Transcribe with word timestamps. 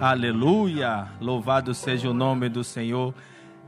Aleluia! 0.00 1.08
Louvado 1.20 1.74
seja 1.74 2.08
o 2.08 2.14
nome 2.14 2.48
do 2.48 2.62
Senhor. 2.62 3.12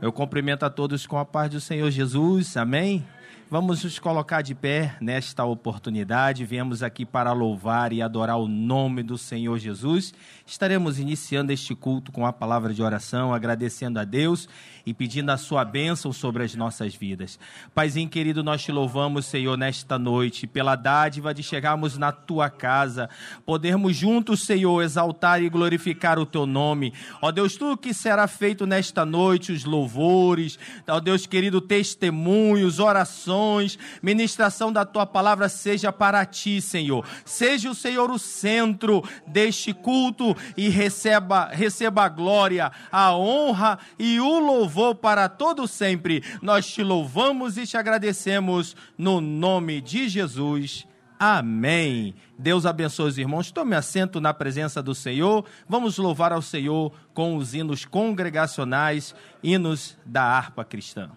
Eu 0.01 0.13
cumprimento 0.13 0.63
a 0.63 0.71
todos 0.71 1.05
com 1.05 1.19
a 1.19 1.25
paz 1.25 1.51
do 1.51 1.61
Senhor 1.61 1.91
Jesus. 1.91 2.57
Amém? 2.57 3.05
Vamos 3.51 3.83
nos 3.83 3.99
colocar 3.99 4.41
de 4.41 4.55
pé 4.55 4.95
nesta 5.01 5.45
oportunidade. 5.45 6.45
Viemos 6.45 6.85
aqui 6.85 7.05
para 7.05 7.33
louvar 7.33 7.93
e 7.93 8.01
adorar 8.01 8.39
o 8.39 8.47
nome 8.47 9.03
do 9.03 9.19
Senhor 9.19 9.59
Jesus. 9.59 10.15
Estaremos 10.47 11.01
iniciando 11.01 11.51
este 11.51 11.75
culto 11.75 12.13
com 12.13 12.25
a 12.25 12.33
palavra 12.33 12.73
de 12.73 12.81
oração, 12.81 13.35
agradecendo 13.35 13.99
a 13.99 14.05
Deus 14.05 14.49
e 14.91 14.95
pedindo 14.95 15.31
a 15.31 15.37
sua 15.37 15.65
bênção 15.65 16.13
sobre 16.13 16.43
as 16.43 16.57
nossas 16.57 16.93
vidas. 16.93 17.39
Paizinho 17.73 18.09
querido, 18.09 18.43
nós 18.43 18.61
te 18.61 18.73
louvamos, 18.73 19.25
Senhor, 19.25 19.57
nesta 19.57 19.97
noite, 19.97 20.49
pela 20.49 20.75
dádiva 20.75 21.33
de 21.33 21.45
chegarmos 21.45 21.97
na 21.97 22.11
tua 22.11 22.51
casa, 22.51 23.09
podermos 23.47 23.97
juntos, 23.97 24.45
Senhor, 24.45 24.83
exaltar 24.83 25.41
e 25.41 25.49
glorificar 25.49 26.19
o 26.19 26.27
teu 26.27 26.45
nome. 26.45 26.93
Ó 27.23 27.31
Deus, 27.31 27.55
tudo 27.55 27.77
que 27.77 27.95
será 27.95 28.27
feito 28.27 28.67
nesta 28.67 29.05
noite, 29.05 29.53
os 29.53 29.65
louvores, 29.65 30.59
ó 30.89 30.99
Deus 30.99 31.25
querido, 31.25 31.61
testemunhos, 31.61 32.81
orações, 32.81 33.79
ministração 34.03 34.73
da 34.73 34.85
tua 34.85 35.07
palavra 35.07 35.49
seja 35.49 35.93
para 35.93 36.27
ti, 36.27 36.61
Senhor. 36.61 37.07
Seja 37.25 37.71
o 37.71 37.77
Senhor 37.77 38.11
o 38.11 38.19
centro 38.19 39.05
deste 39.25 39.73
culto 39.73 40.37
e 40.57 40.69
receba, 40.69 41.45
receba 41.45 42.03
a 42.07 42.09
glória, 42.09 42.73
a 42.91 43.15
honra 43.15 43.79
e 43.97 44.19
o 44.19 44.41
louvor 44.41 44.80
para 44.95 45.29
todo 45.29 45.69
sempre. 45.69 46.23
Nós 46.41 46.67
te 46.67 46.83
louvamos 46.83 47.57
e 47.57 47.67
te 47.67 47.77
agradecemos 47.77 48.75
no 48.97 49.21
nome 49.21 49.81
de 49.81 50.09
Jesus. 50.09 50.87
Amém. 51.23 52.15
Deus 52.39 52.65
abençoe 52.65 53.09
os 53.09 53.19
irmãos. 53.19 53.53
Tome 53.53 53.77
assento 53.77 54.23
na 54.23 54.33
presença 54.33 54.83
do 54.83 54.95
Senhor. 54.95 55.45
Vamos 55.69 55.99
louvar 55.99 56.33
ao 56.33 56.41
Senhor 56.41 56.91
com 57.13 57.37
os 57.37 57.53
hinos 57.53 57.85
congregacionais, 57.85 59.15
hinos 59.43 59.99
da 60.07 60.23
harpa 60.25 60.65
cristã. 60.65 61.11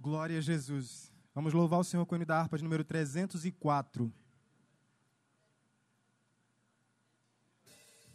Glória 0.00 0.38
a 0.38 0.40
Jesus. 0.40 1.12
Vamos 1.32 1.52
louvar 1.52 1.78
o 1.78 1.84
Senhor 1.84 2.04
com 2.06 2.16
o 2.16 2.18
hino 2.18 2.26
da 2.26 2.40
harpa 2.40 2.56
de 2.56 2.64
número 2.64 2.82
304. 2.82 4.12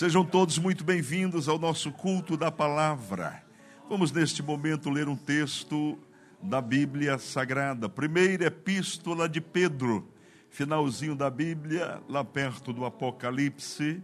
Sejam 0.00 0.24
todos 0.24 0.56
muito 0.56 0.82
bem-vindos 0.82 1.46
ao 1.46 1.58
nosso 1.58 1.92
culto 1.92 2.34
da 2.34 2.50
palavra. 2.50 3.44
Vamos 3.86 4.10
neste 4.10 4.42
momento 4.42 4.88
ler 4.88 5.10
um 5.10 5.14
texto 5.14 5.98
da 6.42 6.58
Bíblia 6.62 7.18
Sagrada, 7.18 7.86
primeira 7.86 8.46
epístola 8.46 9.28
de 9.28 9.42
Pedro, 9.42 10.10
finalzinho 10.48 11.14
da 11.14 11.28
Bíblia, 11.28 12.00
lá 12.08 12.24
perto 12.24 12.72
do 12.72 12.86
Apocalipse. 12.86 14.02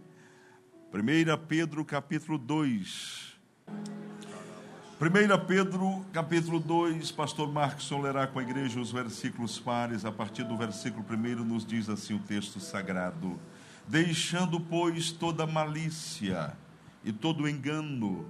1 0.93 1.47
Pedro 1.47 1.83
capítulo 1.83 2.37
2. 2.37 3.35
1 5.01 5.45
Pedro, 5.47 6.05
capítulo 6.13 6.59
2, 6.59 7.11
pastor 7.11 7.51
Marcos 7.51 7.89
lerá 7.89 8.27
com 8.27 8.37
a 8.37 8.43
igreja 8.43 8.79
os 8.79 8.91
versículos 8.91 9.57
pares. 9.57 10.05
A 10.05 10.11
partir 10.11 10.43
do 10.43 10.55
versículo 10.55 11.03
1 11.09 11.43
nos 11.43 11.65
diz 11.65 11.89
assim 11.89 12.13
o 12.13 12.19
texto 12.19 12.59
sagrado: 12.59 13.39
Deixando, 13.87 14.59
pois, 14.59 15.11
toda 15.11 15.47
malícia 15.47 16.53
e 17.03 17.11
todo 17.11 17.47
engano, 17.47 18.25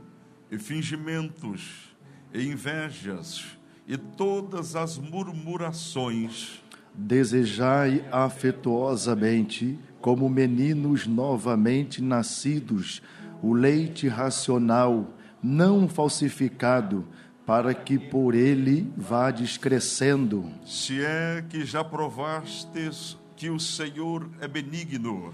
e 0.51 0.57
fingimentos, 0.57 1.95
e 2.33 2.47
invejas, 2.47 3.57
e 3.87 3.97
todas 3.97 4.75
as 4.75 4.97
murmurações, 4.97 6.61
Desejai 6.99 8.03
afetuosamente, 8.11 9.77
como 10.01 10.27
meninos 10.27 11.05
novamente 11.05 12.01
nascidos, 12.01 13.03
o 13.39 13.53
leite 13.53 14.07
racional, 14.07 15.13
não 15.41 15.87
falsificado, 15.87 17.07
para 17.45 17.75
que 17.75 17.99
por 17.99 18.33
ele 18.33 18.91
vades 18.97 19.57
crescendo, 19.57 20.51
se 20.65 20.99
é 21.03 21.45
que 21.47 21.63
já 21.63 21.83
provastes 21.83 23.15
que 23.35 23.51
o 23.51 23.59
Senhor 23.59 24.27
é 24.41 24.47
benigno. 24.47 25.31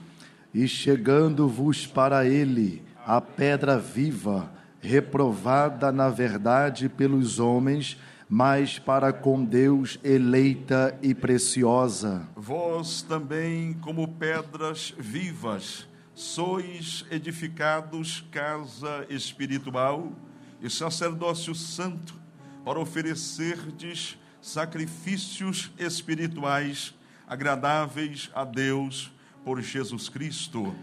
E 0.54 0.68
chegando-vos 0.68 1.88
para 1.88 2.26
ele 2.26 2.84
a 3.06 3.20
pedra 3.20 3.78
viva, 3.78 4.52
reprovada 4.80 5.92
na 5.92 6.10
verdade 6.10 6.88
pelos 6.88 7.40
homens, 7.40 7.98
mas 8.30 8.80
para 8.80 9.12
com 9.12 9.44
Deus 9.44 10.00
eleita 10.04 10.98
e 11.02 11.14
preciosa. 11.14 12.28
Vós 12.36 13.02
também, 13.02 13.74
como 13.74 14.08
pedras 14.08 14.94
vivas, 14.98 15.88
sois 16.14 17.06
edificados 17.10 18.26
casa 18.32 19.06
espiritual 19.10 20.12
e 20.62 20.70
sacerdócio 20.70 21.54
santo, 21.54 22.16
para 22.64 22.80
oferecerdes 22.80 24.18
sacrifícios 24.42 25.72
espirituais 25.78 26.94
agradáveis 27.28 28.30
a 28.34 28.44
Deus 28.44 29.12
por 29.44 29.62
Jesus 29.62 30.10
Cristo. 30.10 30.74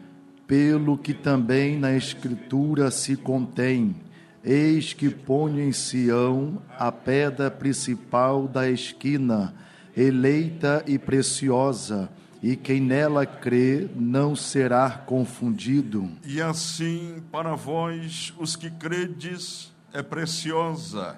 Pelo 0.46 0.98
que 0.98 1.14
também 1.14 1.78
na 1.78 1.96
Escritura 1.96 2.90
se 2.90 3.16
contém: 3.16 3.96
Eis 4.44 4.92
que 4.92 5.08
ponho 5.08 5.60
em 5.60 5.72
Sião 5.72 6.62
a 6.78 6.90
pedra 6.90 7.50
principal 7.50 8.48
da 8.48 8.68
esquina, 8.68 9.54
eleita 9.96 10.82
e 10.86 10.98
preciosa, 10.98 12.10
e 12.42 12.56
quem 12.56 12.80
nela 12.80 13.26
crê 13.26 13.88
não 13.94 14.34
será 14.34 14.90
confundido. 14.90 16.10
E 16.24 16.40
assim, 16.40 17.22
para 17.30 17.54
vós, 17.54 18.32
os 18.38 18.56
que 18.56 18.70
credes, 18.70 19.72
é 19.92 20.02
preciosa, 20.02 21.16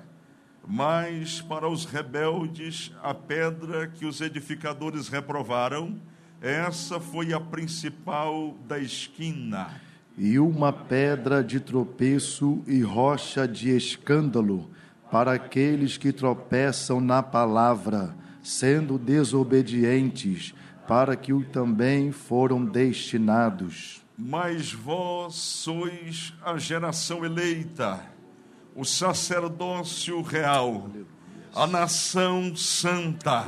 mas 0.67 1.41
para 1.41 1.69
os 1.69 1.85
rebeldes, 1.85 2.93
a 3.03 3.15
pedra 3.15 3.87
que 3.87 4.05
os 4.05 4.21
edificadores 4.21 5.09
reprovaram, 5.09 6.01
essa 6.43 6.99
foi 6.99 7.33
a 7.33 7.39
principal 7.39 8.57
da 8.67 8.77
esquina. 8.77 9.81
E 10.19 10.41
uma 10.41 10.73
pedra 10.73 11.43
de 11.43 11.61
tropeço 11.61 12.63
e 12.67 12.83
rocha 12.83 13.47
de 13.47 13.71
escândalo 13.71 14.69
para 15.09 15.35
aqueles 15.35 15.97
que 15.97 16.13
tropeçam 16.13 17.01
na 17.01 17.23
palavra, 17.23 18.15
sendo 18.43 18.99
desobedientes, 18.99 20.53
para 20.89 21.15
que 21.15 21.33
o 21.33 21.45
também 21.45 22.11
foram 22.11 22.65
destinados. 22.65 24.03
Mas 24.19 24.73
vós 24.73 25.35
sois 25.35 26.35
a 26.45 26.59
geração 26.59 27.25
eleita, 27.25 28.01
o 28.75 28.85
sacerdócio 28.85 30.21
real, 30.23 30.91
a 31.55 31.67
nação 31.67 32.57
santa, 32.57 33.41
a 33.41 33.47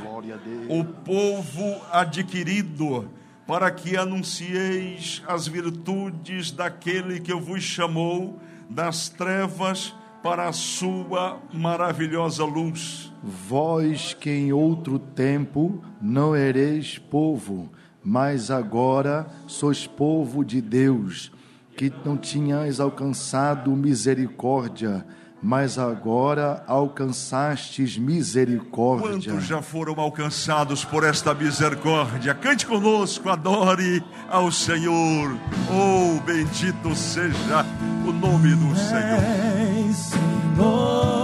o 0.69 0.83
povo 0.83 1.81
adquirido, 1.91 3.09
para 3.47 3.69
que 3.71 3.95
anuncieis 3.97 5.23
as 5.27 5.47
virtudes 5.47 6.51
daquele 6.51 7.19
que 7.19 7.33
vos 7.33 7.63
chamou 7.63 8.39
das 8.69 9.09
trevas 9.09 9.93
para 10.23 10.47
a 10.47 10.53
sua 10.53 11.39
maravilhosa 11.53 12.43
luz. 12.43 13.13
Vós 13.23 14.13
que 14.13 14.29
em 14.29 14.51
outro 14.51 14.97
tempo 14.97 15.83
não 16.01 16.35
ereis 16.35 16.97
povo, 16.97 17.69
mas 18.03 18.49
agora 18.49 19.27
sois 19.47 19.85
povo 19.85 20.43
de 20.43 20.61
Deus, 20.61 21.31
que 21.77 21.91
não 22.03 22.17
tinhais 22.17 22.79
alcançado 22.79 23.71
misericórdia, 23.71 25.05
mas 25.45 25.77
agora 25.77 26.63
alcançastes 26.65 27.99
misericórdia. 27.99 29.31
Quantos 29.31 29.43
já 29.45 29.61
foram 29.61 29.93
alcançados 29.99 30.83
por 30.83 31.03
esta 31.03 31.35
misericórdia? 31.35 32.33
Cante 32.33 32.65
conosco, 32.65 33.29
adore 33.29 34.03
ao 34.27 34.51
Senhor. 34.51 35.37
Oh, 35.69 36.19
bendito 36.21 36.95
seja 36.95 37.63
o 38.07 38.11
nome 38.11 38.55
do 38.55 38.75
Senhor. 38.75 39.19
És 39.87 39.97
Senhor 39.97 41.14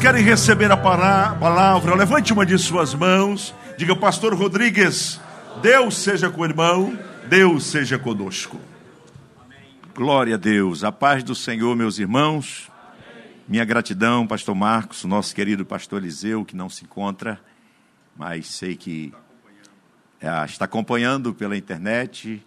querem 0.00 0.24
receber 0.24 0.72
a 0.72 0.76
palavra? 0.78 1.94
Levante 1.94 2.32
uma 2.32 2.46
de 2.46 2.56
suas 2.56 2.94
mãos. 2.94 3.54
Diga, 3.76 3.94
Pastor 3.94 4.32
Rodrigues, 4.34 5.20
Deus 5.60 5.94
seja 5.94 6.30
com 6.30 6.40
o 6.40 6.44
irmão, 6.44 6.98
Deus 7.28 7.64
seja 7.64 7.98
conosco. 7.98 8.58
Glória 9.94 10.36
a 10.36 10.38
Deus. 10.38 10.84
A 10.84 10.90
paz 10.90 11.22
do 11.22 11.34
Senhor, 11.34 11.76
meus 11.76 11.98
irmãos. 11.98 12.70
Minha 13.46 13.64
gratidão, 13.64 14.26
Pastor 14.26 14.54
Marcos, 14.54 15.04
nosso 15.04 15.34
querido 15.34 15.66
Pastor 15.66 16.00
Eliseu, 16.00 16.46
que 16.46 16.56
não 16.56 16.70
se 16.70 16.84
encontra, 16.84 17.38
mas 18.16 18.46
sei 18.46 18.76
que 18.76 19.12
é, 20.18 20.44
está 20.46 20.64
acompanhando 20.64 21.34
pela 21.34 21.56
internet, 21.56 22.42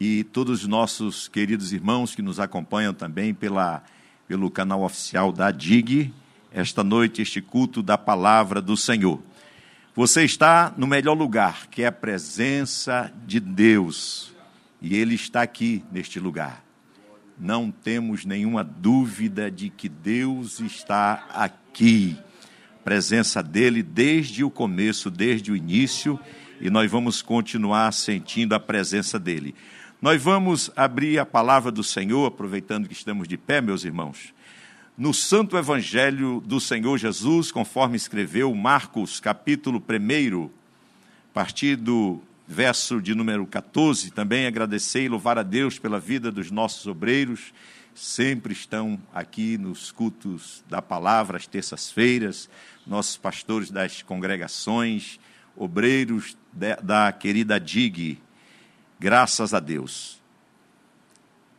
e 0.00 0.24
todos 0.24 0.62
os 0.62 0.66
nossos 0.66 1.28
queridos 1.28 1.74
irmãos 1.74 2.14
que 2.14 2.22
nos 2.22 2.40
acompanham 2.40 2.94
também 2.94 3.34
pela 3.34 3.82
pelo 4.26 4.50
canal 4.50 4.82
oficial 4.82 5.30
da 5.30 5.50
DIG, 5.50 6.12
esta 6.52 6.82
noite, 6.82 7.22
este 7.22 7.40
culto 7.40 7.82
da 7.82 7.98
palavra 7.98 8.60
do 8.60 8.76
Senhor. 8.76 9.20
Você 9.94 10.24
está 10.24 10.74
no 10.76 10.86
melhor 10.86 11.14
lugar, 11.14 11.68
que 11.68 11.82
é 11.82 11.86
a 11.86 11.92
presença 11.92 13.12
de 13.26 13.40
Deus, 13.40 14.32
e 14.80 14.94
Ele 14.94 15.14
está 15.14 15.42
aqui 15.42 15.82
neste 15.90 16.20
lugar. 16.20 16.62
Não 17.38 17.70
temos 17.70 18.24
nenhuma 18.24 18.62
dúvida 18.64 19.50
de 19.50 19.70
que 19.70 19.88
Deus 19.88 20.60
está 20.60 21.26
aqui. 21.34 22.16
presença 22.86 23.42
dele 23.42 23.82
desde 23.82 24.44
o 24.44 24.50
começo, 24.50 25.10
desde 25.10 25.50
o 25.50 25.56
início, 25.56 26.20
e 26.60 26.70
nós 26.70 26.88
vamos 26.88 27.20
continuar 27.20 27.92
sentindo 27.92 28.54
a 28.54 28.60
presença 28.60 29.18
dele. 29.18 29.56
Nós 30.00 30.22
vamos 30.22 30.70
abrir 30.76 31.18
a 31.18 31.26
palavra 31.26 31.72
do 31.72 31.82
Senhor, 31.82 32.26
aproveitando 32.26 32.86
que 32.86 32.94
estamos 32.94 33.26
de 33.26 33.36
pé, 33.36 33.60
meus 33.60 33.84
irmãos, 33.84 34.32
no 34.96 35.12
Santo 35.12 35.58
Evangelho 35.58 36.42
do 36.46 36.58
Senhor 36.58 36.96
Jesus, 36.96 37.52
conforme 37.52 37.96
escreveu 37.96 38.54
Marcos, 38.54 39.20
capítulo 39.20 39.78
1, 39.78 40.44
a 40.44 40.48
partir 41.34 41.76
do 41.76 42.22
verso 42.48 43.02
de 43.02 43.14
número 43.14 43.46
14. 43.46 44.10
Também 44.10 44.46
agradecer 44.46 45.02
e 45.02 45.08
louvar 45.08 45.38
a 45.38 45.42
Deus 45.42 45.78
pela 45.78 46.00
vida 46.00 46.32
dos 46.32 46.50
nossos 46.50 46.86
obreiros, 46.86 47.52
sempre 47.94 48.54
estão 48.54 48.98
aqui 49.14 49.58
nos 49.58 49.92
cultos 49.92 50.64
da 50.68 50.80
palavra, 50.80 51.36
às 51.36 51.46
terças-feiras, 51.46 52.48
nossos 52.86 53.18
pastores 53.18 53.70
das 53.70 54.00
congregações, 54.00 55.20
obreiros 55.54 56.38
da 56.82 57.12
querida 57.12 57.60
DIG, 57.60 58.18
Graças 58.98 59.52
a 59.52 59.60
Deus. 59.60 60.18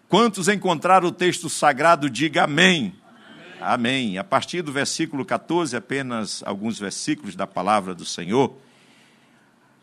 Quantos 0.09 0.47
encontraram 0.47 1.09
o 1.09 1.11
texto 1.11 1.49
sagrado, 1.49 2.09
diga 2.09 2.45
amém. 2.45 2.95
Amém. 3.61 4.17
A 4.17 4.23
partir 4.23 4.61
do 4.61 4.71
versículo 4.71 5.25
14, 5.25 5.75
apenas 5.75 6.43
alguns 6.45 6.79
versículos 6.79 7.35
da 7.35 7.47
palavra 7.47 7.93
do 7.93 8.05
Senhor. 8.05 8.55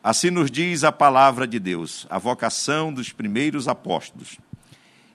Assim 0.02 0.30
nos 0.30 0.50
diz 0.50 0.84
a 0.84 0.92
palavra 0.92 1.46
de 1.46 1.58
Deus, 1.58 2.06
a 2.10 2.18
vocação 2.18 2.92
dos 2.92 3.10
primeiros 3.10 3.68
apóstolos. 3.68 4.38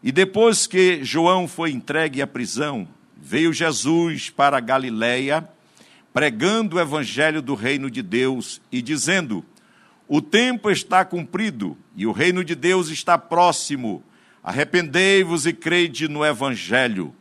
E 0.02 0.12
depois 0.12 0.66
que 0.66 1.04
João 1.04 1.48
foi 1.48 1.72
entregue 1.72 2.22
à 2.22 2.28
prisão, 2.28 2.88
veio 3.16 3.54
Jesus 3.54 4.30
para 4.30 4.60
Galiléia, 4.60 5.48
pregando 6.14 6.78
o 6.78 6.80
evangelho 6.80 7.42
do 7.42 7.54
reino 7.54 7.90
de 7.92 8.02
Deus 8.02 8.62
e 8.72 8.82
dizendo: 8.82 9.46
o 10.12 10.24
tempo 10.24 10.72
está 10.72 11.06
cumprido 11.06 11.78
e 11.96 12.08
o 12.08 12.12
reino 12.12 12.44
de 12.44 12.56
Deus 12.56 12.90
está 12.90 13.16
próximo. 13.16 14.04
Arrependei-vos 14.44 15.46
e 15.46 15.54
crede 15.54 16.08
no 16.08 16.26
Evangelho. 16.26 17.14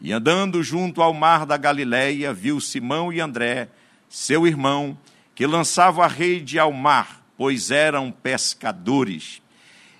E 0.00 0.12
andando 0.12 0.62
junto 0.62 1.02
ao 1.02 1.12
mar 1.12 1.44
da 1.44 1.56
Galileia, 1.56 2.32
viu 2.32 2.60
Simão 2.60 3.12
e 3.12 3.20
André, 3.20 3.68
seu 4.08 4.46
irmão, 4.46 4.96
que 5.34 5.46
lançavam 5.46 6.02
a 6.02 6.08
rede 6.08 6.58
ao 6.58 6.72
mar, 6.72 7.24
pois 7.36 7.70
eram 7.70 8.10
pescadores. 8.10 9.42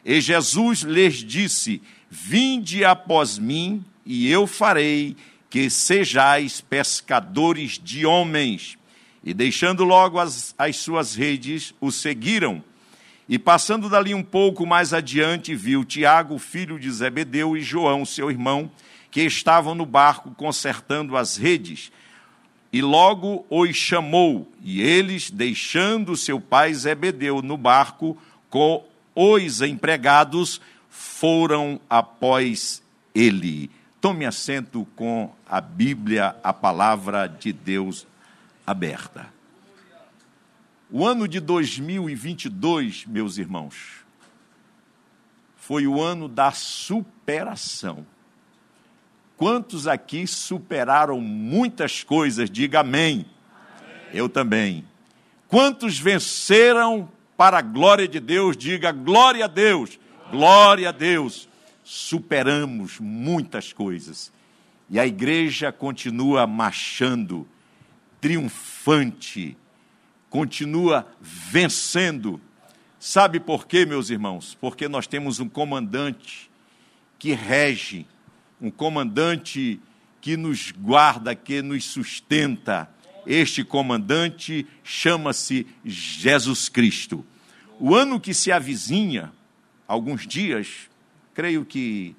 E 0.04 0.20
Jesus 0.20 0.80
lhes 0.80 1.16
disse: 1.16 1.82
Vinde 2.08 2.84
após 2.84 3.38
mim, 3.38 3.84
e 4.06 4.30
eu 4.30 4.46
farei 4.46 5.16
que 5.50 5.68
sejais 5.68 6.60
pescadores 6.60 7.80
de 7.82 8.06
homens. 8.06 8.78
E 9.24 9.34
deixando 9.34 9.84
logo 9.84 10.18
as, 10.18 10.54
as 10.56 10.76
suas 10.76 11.14
redes, 11.14 11.74
o 11.80 11.90
seguiram. 11.90 12.62
E 13.28 13.38
passando 13.38 13.90
dali 13.90 14.14
um 14.14 14.22
pouco 14.22 14.64
mais 14.64 14.94
adiante, 14.94 15.54
viu 15.54 15.84
Tiago, 15.84 16.38
filho 16.38 16.78
de 16.78 16.90
Zebedeu, 16.90 17.56
e 17.56 17.60
João, 17.60 18.04
seu 18.04 18.30
irmão, 18.30 18.70
que 19.10 19.22
estavam 19.22 19.74
no 19.74 19.86
barco 19.86 20.30
consertando 20.32 21.16
as 21.16 21.36
redes. 21.36 21.90
E 22.72 22.82
logo 22.82 23.46
os 23.48 23.74
chamou, 23.74 24.50
e 24.62 24.82
eles, 24.82 25.30
deixando 25.30 26.16
seu 26.16 26.40
pai 26.40 26.74
Zebedeu 26.74 27.40
no 27.40 27.56
barco 27.56 28.16
com 28.50 28.84
os 29.14 29.62
empregados, 29.62 30.60
foram 30.90 31.80
após 31.88 32.82
ele. 33.14 33.70
Tome 34.00 34.26
assento 34.26 34.86
com 34.94 35.32
a 35.48 35.60
Bíblia, 35.60 36.36
a 36.44 36.52
palavra 36.52 37.26
de 37.26 37.52
Deus 37.52 38.06
aberta. 38.66 39.32
O 40.90 41.06
ano 41.06 41.26
de 41.26 41.40
2022, 41.40 43.06
meus 43.06 43.38
irmãos, 43.38 43.74
foi 45.56 45.86
o 45.86 46.00
ano 46.00 46.28
da 46.28 46.52
superação. 46.52 48.06
Quantos 49.38 49.86
aqui 49.86 50.26
superaram 50.26 51.20
muitas 51.20 52.02
coisas? 52.02 52.50
Diga 52.50 52.80
amém. 52.80 53.24
amém. 53.54 54.10
Eu 54.12 54.28
também. 54.28 54.84
Quantos 55.46 55.96
venceram 55.96 57.08
para 57.36 57.58
a 57.58 57.62
glória 57.62 58.08
de 58.08 58.18
Deus? 58.18 58.56
Diga 58.56 58.90
glória 58.90 59.44
a 59.44 59.48
Deus. 59.48 59.96
Glória 60.32 60.88
a 60.88 60.92
Deus. 60.92 61.48
Superamos 61.84 62.98
muitas 62.98 63.72
coisas. 63.72 64.32
E 64.90 64.98
a 64.98 65.06
igreja 65.06 65.70
continua 65.70 66.44
marchando 66.44 67.46
triunfante, 68.20 69.56
continua 70.28 71.06
vencendo. 71.20 72.40
Sabe 72.98 73.38
por 73.38 73.68
quê, 73.68 73.86
meus 73.86 74.10
irmãos? 74.10 74.56
Porque 74.60 74.88
nós 74.88 75.06
temos 75.06 75.38
um 75.38 75.48
comandante 75.48 76.50
que 77.20 77.34
rege, 77.34 78.04
um 78.60 78.70
comandante 78.70 79.80
que 80.20 80.36
nos 80.36 80.72
guarda, 80.72 81.34
que 81.34 81.62
nos 81.62 81.84
sustenta. 81.84 82.90
Este 83.26 83.62
comandante 83.62 84.66
chama-se 84.82 85.66
Jesus 85.84 86.68
Cristo. 86.68 87.24
O 87.78 87.94
ano 87.94 88.18
que 88.18 88.34
se 88.34 88.50
avizinha, 88.50 89.32
alguns 89.86 90.26
dias, 90.26 90.88
creio 91.34 91.64
que 91.64 92.16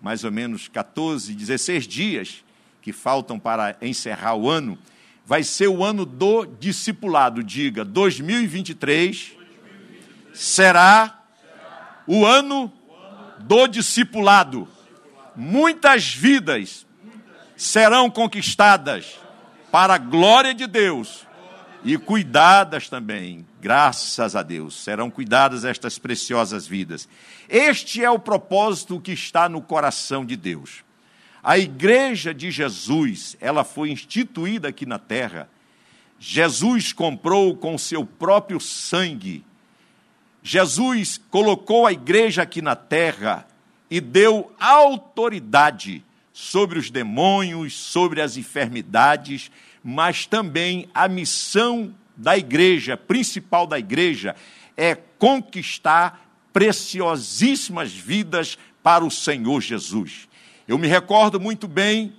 mais 0.00 0.24
ou 0.24 0.30
menos 0.30 0.68
14, 0.68 1.34
16 1.34 1.86
dias 1.86 2.44
que 2.80 2.92
faltam 2.92 3.38
para 3.38 3.76
encerrar 3.82 4.34
o 4.34 4.48
ano, 4.48 4.78
vai 5.26 5.42
ser 5.42 5.68
o 5.68 5.84
ano 5.84 6.06
do 6.06 6.46
discipulado. 6.46 7.42
Diga, 7.42 7.84
2023 7.84 9.36
será 10.32 11.22
o 12.06 12.24
ano 12.24 12.72
do 13.40 13.66
discipulado. 13.66 14.68
Muitas 15.40 16.12
vidas 16.12 16.84
serão 17.56 18.10
conquistadas 18.10 19.20
para 19.70 19.94
a 19.94 19.98
glória 19.98 20.52
de 20.52 20.66
Deus 20.66 21.24
e 21.84 21.96
cuidadas 21.96 22.88
também, 22.88 23.46
graças 23.60 24.34
a 24.34 24.42
Deus, 24.42 24.74
serão 24.82 25.08
cuidadas 25.08 25.64
estas 25.64 25.96
preciosas 25.96 26.66
vidas. 26.66 27.08
Este 27.48 28.02
é 28.02 28.10
o 28.10 28.18
propósito 28.18 29.00
que 29.00 29.12
está 29.12 29.48
no 29.48 29.62
coração 29.62 30.26
de 30.26 30.34
Deus. 30.34 30.82
A 31.40 31.56
igreja 31.56 32.34
de 32.34 32.50
Jesus, 32.50 33.36
ela 33.40 33.62
foi 33.62 33.92
instituída 33.92 34.66
aqui 34.66 34.86
na 34.86 34.98
terra. 34.98 35.48
Jesus 36.18 36.92
comprou 36.92 37.56
com 37.56 37.78
seu 37.78 38.04
próprio 38.04 38.58
sangue. 38.58 39.44
Jesus 40.42 41.16
colocou 41.30 41.86
a 41.86 41.92
igreja 41.92 42.42
aqui 42.42 42.60
na 42.60 42.74
terra 42.74 43.46
e 43.90 44.00
deu 44.00 44.52
autoridade 44.58 46.04
sobre 46.32 46.78
os 46.78 46.90
demônios, 46.90 47.74
sobre 47.74 48.20
as 48.20 48.36
enfermidades, 48.36 49.50
mas 49.82 50.26
também 50.26 50.88
a 50.94 51.08
missão 51.08 51.94
da 52.16 52.36
igreja, 52.36 52.96
principal 52.96 53.66
da 53.66 53.78
igreja, 53.78 54.36
é 54.76 54.94
conquistar 54.94 56.28
preciosíssimas 56.52 57.92
vidas 57.92 58.58
para 58.82 59.04
o 59.04 59.10
Senhor 59.10 59.60
Jesus. 59.60 60.28
Eu 60.66 60.78
me 60.78 60.86
recordo 60.86 61.40
muito 61.40 61.66
bem 61.66 62.14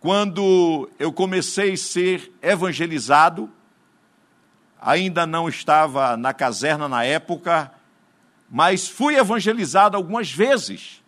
quando 0.00 0.90
eu 0.98 1.12
comecei 1.12 1.74
a 1.74 1.76
ser 1.76 2.32
evangelizado, 2.42 3.50
ainda 4.80 5.26
não 5.26 5.48
estava 5.48 6.16
na 6.16 6.32
caserna 6.34 6.88
na 6.88 7.04
época, 7.04 7.72
mas 8.50 8.88
fui 8.88 9.16
evangelizado 9.16 9.96
algumas 9.96 10.30
vezes. 10.30 11.01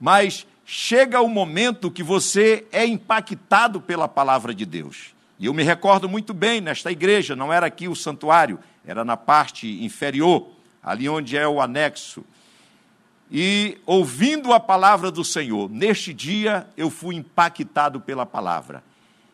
Mas 0.00 0.46
chega 0.64 1.20
o 1.20 1.28
momento 1.28 1.90
que 1.90 2.02
você 2.02 2.66
é 2.72 2.84
impactado 2.84 3.80
pela 3.80 4.08
palavra 4.08 4.54
de 4.54 4.66
Deus. 4.66 5.14
E 5.38 5.46
eu 5.46 5.54
me 5.54 5.62
recordo 5.62 6.08
muito 6.08 6.32
bem 6.34 6.60
nesta 6.60 6.90
igreja, 6.90 7.36
não 7.36 7.52
era 7.52 7.66
aqui 7.66 7.88
o 7.88 7.94
santuário, 7.94 8.58
era 8.84 9.04
na 9.04 9.16
parte 9.16 9.84
inferior, 9.84 10.48
ali 10.82 11.08
onde 11.08 11.36
é 11.36 11.46
o 11.46 11.60
anexo. 11.60 12.24
E 13.30 13.78
ouvindo 13.84 14.52
a 14.52 14.60
palavra 14.60 15.10
do 15.10 15.24
Senhor, 15.24 15.68
neste 15.68 16.12
dia 16.14 16.66
eu 16.76 16.90
fui 16.90 17.16
impactado 17.16 18.00
pela 18.00 18.24
palavra. 18.24 18.82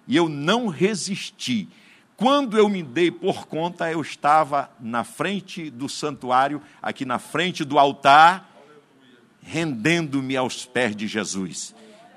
E 0.09 0.17
eu 0.17 0.29
não 0.29 0.67
resisti. 0.67 1.69
Quando 2.17 2.57
eu 2.57 2.69
me 2.69 2.83
dei 2.83 3.11
por 3.11 3.47
conta, 3.47 3.91
eu 3.91 4.01
estava 4.01 4.71
na 4.81 5.05
frente 5.05 5.71
do 5.71 5.89
santuário, 5.89 6.63
aqui 6.81 7.05
na 7.05 7.19
frente 7.19 7.65
do 7.65 7.79
altar, 7.79 8.52
rendendo-me 9.43 10.37
aos 10.37 10.65
pés 10.65 10.95
de 10.95 11.07
Jesus. 11.07 11.75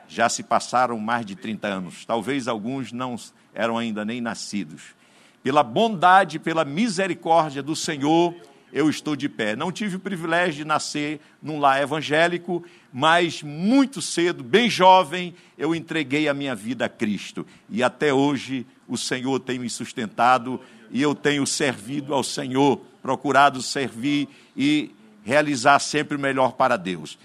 Já 0.07 0.29
se 0.29 0.43
passaram 0.43 0.99
mais 0.99 1.25
de 1.25 1.35
30 1.35 1.67
anos, 1.67 2.05
talvez 2.05 2.47
alguns 2.47 2.91
não 2.91 3.15
eram 3.53 3.77
ainda 3.77 4.05
nem 4.05 4.21
nascidos. 4.21 4.95
Pela 5.41 5.63
bondade, 5.63 6.39
pela 6.39 6.63
misericórdia 6.65 7.61
do 7.61 7.75
Senhor, 7.75 8.33
eu 8.73 8.89
estou 8.89 9.15
de 9.15 9.29
pé. 9.29 9.55
Não 9.55 9.71
tive 9.71 9.95
o 9.95 9.99
privilégio 9.99 10.55
de 10.55 10.65
nascer 10.65 11.19
num 11.41 11.59
lar 11.59 11.81
evangélico, 11.81 12.63
mas 12.91 13.43
muito 13.43 14.01
cedo, 14.01 14.43
bem 14.43 14.69
jovem, 14.69 15.35
eu 15.57 15.75
entreguei 15.75 16.27
a 16.27 16.33
minha 16.33 16.55
vida 16.55 16.85
a 16.85 16.89
Cristo. 16.89 17.45
E 17.69 17.83
até 17.83 18.13
hoje 18.13 18.65
o 18.87 18.97
Senhor 18.97 19.39
tem 19.39 19.59
me 19.59 19.69
sustentado 19.69 20.59
e 20.91 21.01
eu 21.01 21.13
tenho 21.13 21.45
servido 21.45 22.13
ao 22.13 22.23
Senhor, 22.23 22.81
procurado 23.01 23.61
servir 23.61 24.27
e 24.57 24.94
realizar 25.25 25.79
sempre 25.79 26.15
o 26.15 26.19
melhor 26.19 26.53
para 26.53 26.77
Deus. 26.77 27.17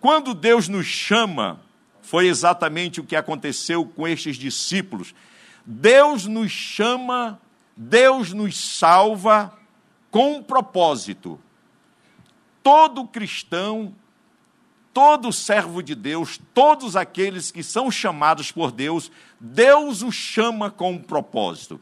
Quando 0.00 0.32
Deus 0.32 0.68
nos 0.68 0.86
chama, 0.86 1.60
foi 2.00 2.28
exatamente 2.28 3.00
o 3.00 3.04
que 3.04 3.16
aconteceu 3.16 3.84
com 3.84 4.06
estes 4.06 4.36
discípulos. 4.36 5.12
Deus 5.66 6.26
nos 6.26 6.50
chama, 6.50 7.38
Deus 7.76 8.32
nos 8.32 8.56
salva 8.56 9.52
com 10.10 10.36
um 10.36 10.42
propósito. 10.42 11.38
Todo 12.62 13.06
cristão, 13.06 13.94
todo 14.94 15.32
servo 15.32 15.82
de 15.82 15.96
Deus, 15.96 16.40
todos 16.54 16.94
aqueles 16.94 17.50
que 17.50 17.64
são 17.64 17.90
chamados 17.90 18.52
por 18.52 18.70
Deus, 18.70 19.10
Deus 19.40 20.02
os 20.02 20.14
chama 20.14 20.70
com 20.70 20.92
um 20.92 21.02
propósito. 21.02 21.80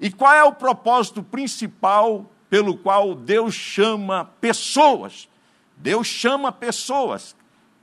E 0.00 0.10
qual 0.10 0.32
é 0.32 0.42
o 0.42 0.52
propósito 0.52 1.22
principal 1.22 2.28
pelo 2.54 2.76
qual 2.76 3.16
Deus 3.16 3.52
chama 3.52 4.26
pessoas. 4.40 5.28
Deus 5.76 6.06
chama 6.06 6.52
pessoas. 6.52 7.34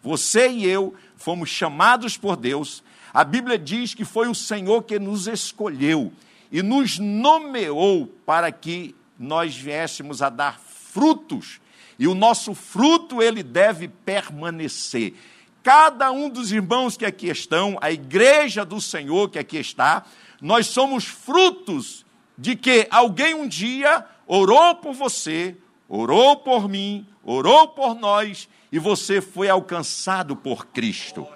Você 0.02 0.48
e 0.48 0.66
eu 0.66 0.96
fomos 1.18 1.50
chamados 1.50 2.16
por 2.16 2.38
Deus. 2.38 2.82
A 3.14 3.26
Bíblia 3.26 3.58
diz 3.58 3.94
que 3.94 4.06
foi 4.06 4.30
o 4.30 4.34
Senhor 4.34 4.84
que 4.84 4.98
nos 4.98 5.28
escolheu 5.28 6.14
e 6.50 6.62
nos 6.62 6.98
nomeou 6.98 8.08
para 8.26 8.50
que 8.50 8.96
nós 9.20 9.54
viéssemos 9.54 10.22
a 10.22 10.30
dar 10.30 10.58
frutos. 10.58 11.60
E 12.00 12.08
o 12.08 12.16
nosso 12.16 12.54
fruto 12.54 13.22
ele 13.22 13.44
deve 13.44 13.90
permanecer. 13.90 15.16
Cada 15.62 16.14
um 16.14 16.30
dos 16.30 16.50
irmãos 16.50 16.96
que 16.96 17.06
aqui 17.06 17.28
estão, 17.28 17.78
a 17.82 17.92
igreja 17.92 18.64
do 18.64 18.80
Senhor 18.80 19.30
que 19.30 19.38
aqui 19.38 19.58
está, 19.58 20.06
nós 20.42 20.68
somos 20.68 21.04
frutos 21.04 22.06
de 22.38 22.56
que 22.56 22.88
alguém 22.90 23.34
um 23.34 23.50
dia 23.50 24.08
orou 24.34 24.76
por 24.76 24.94
você, 24.94 25.58
orou 25.90 26.38
por 26.38 26.70
mim, 26.70 27.06
orou 27.22 27.68
por 27.68 27.94
nós 27.94 28.48
e 28.72 28.80
você 28.80 29.20
foi 29.20 29.50
alcançado 29.50 30.38
por 30.38 30.68
Cristo. 30.68 31.28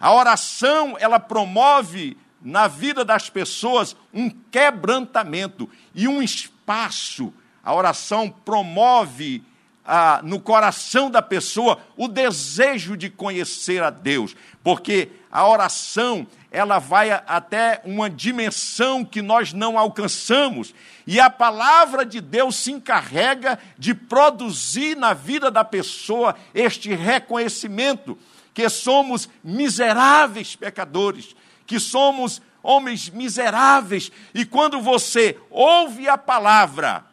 A 0.00 0.12
oração, 0.12 0.96
ela 0.98 1.20
promove 1.20 2.16
na 2.42 2.66
vida 2.66 3.04
das 3.04 3.30
pessoas 3.30 3.94
um 4.12 4.28
quebrantamento 4.28 5.70
e 5.94 6.08
um 6.08 6.20
espaço. 6.20 7.32
A 7.62 7.72
oração 7.72 8.28
promove 8.28 9.44
ah, 9.84 10.20
no 10.24 10.40
coração 10.40 11.08
da 11.08 11.22
pessoa 11.22 11.78
o 11.96 12.08
desejo 12.08 12.96
de 12.96 13.08
conhecer 13.08 13.84
a 13.84 13.90
Deus, 13.90 14.34
porque 14.64 15.10
a 15.30 15.46
oração 15.48 16.26
ela 16.52 16.78
vai 16.78 17.10
até 17.10 17.80
uma 17.82 18.10
dimensão 18.10 19.04
que 19.04 19.22
nós 19.22 19.54
não 19.54 19.78
alcançamos, 19.78 20.74
e 21.06 21.18
a 21.18 21.30
palavra 21.30 22.04
de 22.04 22.20
Deus 22.20 22.56
se 22.56 22.70
encarrega 22.70 23.58
de 23.78 23.94
produzir 23.94 24.94
na 24.94 25.14
vida 25.14 25.50
da 25.50 25.64
pessoa 25.64 26.36
este 26.54 26.94
reconhecimento 26.94 28.18
que 28.52 28.68
somos 28.68 29.28
miseráveis 29.42 30.54
pecadores, 30.54 31.34
que 31.66 31.80
somos 31.80 32.42
homens 32.62 33.08
miseráveis, 33.08 34.12
e 34.34 34.44
quando 34.44 34.80
você 34.80 35.38
ouve 35.50 36.06
a 36.06 36.18
palavra, 36.18 37.04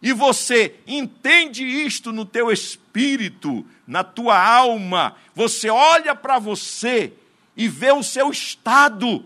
e 0.00 0.12
você 0.12 0.76
entende 0.86 1.64
isto 1.64 2.12
no 2.12 2.24
teu 2.24 2.52
espírito, 2.52 3.66
na 3.84 4.04
tua 4.04 4.40
alma, 4.40 5.16
você 5.34 5.68
olha 5.68 6.14
para 6.14 6.38
você 6.38 7.12
e 7.58 7.66
vê 7.66 7.90
o 7.90 8.04
seu 8.04 8.30
estado. 8.30 9.24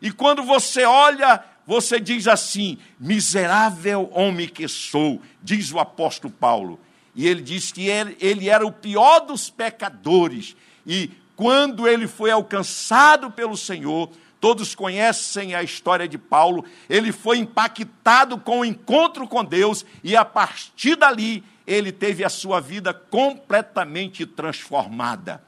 E 0.00 0.12
quando 0.12 0.42
você 0.42 0.84
olha, 0.84 1.42
você 1.66 1.98
diz 1.98 2.28
assim: 2.28 2.78
miserável 3.00 4.10
homem 4.12 4.46
que 4.46 4.68
sou, 4.68 5.22
diz 5.42 5.72
o 5.72 5.78
apóstolo 5.78 6.32
Paulo. 6.32 6.78
E 7.14 7.26
ele 7.26 7.40
diz 7.40 7.72
que 7.72 7.86
ele, 7.88 8.48
era 8.48 8.66
o 8.66 8.72
pior 8.72 9.20
dos 9.20 9.48
pecadores. 9.50 10.54
E 10.86 11.10
quando 11.34 11.88
ele 11.88 12.06
foi 12.06 12.30
alcançado 12.30 13.30
pelo 13.30 13.56
Senhor, 13.56 14.10
todos 14.40 14.74
conhecem 14.74 15.54
a 15.54 15.62
história 15.62 16.08
de 16.08 16.18
Paulo, 16.18 16.64
ele 16.88 17.12
foi 17.12 17.38
impactado 17.38 18.38
com 18.38 18.60
o 18.60 18.64
encontro 18.64 19.28
com 19.28 19.44
Deus 19.44 19.84
e 20.02 20.16
a 20.16 20.24
partir 20.24 20.96
dali 20.96 21.44
ele 21.66 21.92
teve 21.92 22.24
a 22.24 22.28
sua 22.28 22.60
vida 22.60 22.92
completamente 22.92 24.26
transformada. 24.26 25.42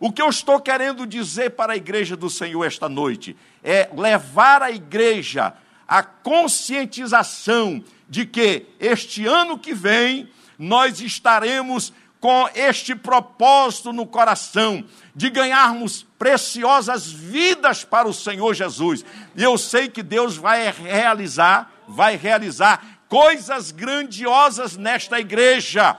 O 0.00 0.12
que 0.12 0.20
eu 0.20 0.28
estou 0.28 0.60
querendo 0.60 1.06
dizer 1.06 1.50
para 1.50 1.72
a 1.72 1.76
igreja 1.76 2.16
do 2.16 2.28
Senhor 2.28 2.64
esta 2.64 2.88
noite 2.88 3.36
é 3.62 3.88
levar 3.96 4.62
a 4.62 4.70
igreja 4.70 5.54
à 5.86 6.02
conscientização 6.02 7.82
de 8.08 8.26
que 8.26 8.66
este 8.78 9.26
ano 9.26 9.58
que 9.58 9.72
vem 9.72 10.28
nós 10.58 11.00
estaremos 11.00 11.92
com 12.20 12.48
este 12.54 12.94
propósito 12.94 13.92
no 13.92 14.06
coração 14.06 14.82
de 15.14 15.28
ganharmos 15.28 16.06
preciosas 16.18 17.12
vidas 17.12 17.84
para 17.84 18.08
o 18.08 18.14
Senhor 18.14 18.54
Jesus. 18.54 19.04
E 19.36 19.42
eu 19.42 19.58
sei 19.58 19.88
que 19.88 20.02
Deus 20.02 20.36
vai 20.36 20.70
realizar, 20.72 21.70
vai 21.86 22.16
realizar 22.16 23.02
coisas 23.10 23.70
grandiosas 23.70 24.74
nesta 24.76 25.20
igreja. 25.20 25.98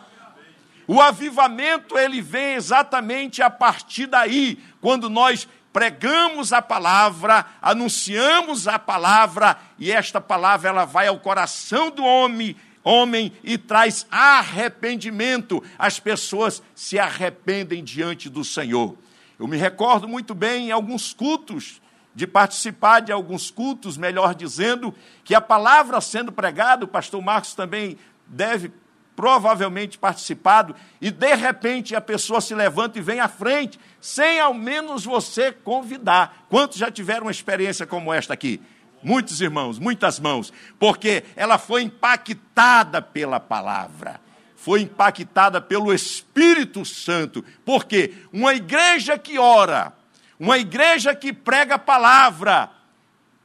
O 0.88 1.02
avivamento 1.02 1.98
ele 1.98 2.22
vem 2.22 2.54
exatamente 2.54 3.42
a 3.42 3.50
partir 3.50 4.06
daí, 4.06 4.60
quando 4.80 5.10
nós 5.10 5.48
pregamos 5.74 6.54
a 6.54 6.62
palavra, 6.62 7.46
anunciamos 7.62 8.68
a 8.68 8.80
palavra 8.80 9.58
e 9.78 9.92
esta 9.92 10.22
palavra 10.22 10.70
ela 10.70 10.86
vai 10.86 11.08
ao 11.08 11.20
coração 11.20 11.92
do 11.92 12.02
homem, 12.04 12.56
homem 12.84 13.34
e 13.44 13.58
traz 13.58 14.08
arrependimento. 14.10 15.62
As 15.78 16.00
pessoas 16.00 16.64
se 16.74 16.98
arrependem 16.98 17.84
diante 17.84 18.30
do 18.30 18.44
Senhor. 18.44 18.96
Eu 19.38 19.48
me 19.48 19.58
recordo 19.58 20.08
muito 20.08 20.34
bem 20.34 20.68
em 20.68 20.72
alguns 20.72 21.14
cultos 21.14 21.82
de 22.16 22.26
participar 22.26 23.02
de 23.02 23.12
alguns 23.12 23.52
cultos, 23.52 23.98
melhor 23.98 24.34
dizendo, 24.34 24.96
que 25.26 25.36
a 25.36 25.42
palavra 25.42 26.00
sendo 26.00 26.32
pregada, 26.32 26.86
o 26.86 26.88
pastor 26.88 27.22
Marcos 27.22 27.54
também 27.54 27.98
deve 28.26 28.72
provavelmente 29.16 29.98
participado, 29.98 30.76
e 31.00 31.10
de 31.10 31.36
repente 31.36 31.96
a 31.96 32.02
pessoa 32.02 32.42
se 32.42 32.54
levanta 32.54 33.00
e 33.00 33.02
vem 33.02 33.20
à 33.20 33.28
frente, 33.28 33.80
sem 34.02 34.40
ao 34.40 34.54
menos 34.54 35.06
você 35.06 35.52
convidar. 35.52 36.46
Quantos 36.50 36.78
já 36.78 36.92
tiveram 36.92 37.24
uma 37.26 37.32
experiência 37.32 37.88
como 37.88 38.14
esta 38.14 38.34
aqui? 38.34 38.62
Muitos 39.02 39.40
irmãos, 39.40 39.80
muitas 39.80 40.20
mãos, 40.20 40.52
porque 40.80 41.24
ela 41.36 41.58
foi 41.58 41.84
impactada 41.84 43.02
pela 43.02 43.40
palavra, 43.40 44.20
foi 44.56 44.82
impactada 44.82 45.62
pelo 45.62 45.94
Espírito 45.94 46.84
Santo, 46.84 47.46
porque 47.64 48.16
uma 48.34 48.54
igreja 48.54 49.18
que 49.18 49.38
ora, 49.38 49.94
uma 50.40 50.58
igreja 50.58 51.14
que 51.16 51.32
prega 51.32 51.76
a 51.76 51.80
palavra, 51.80 52.72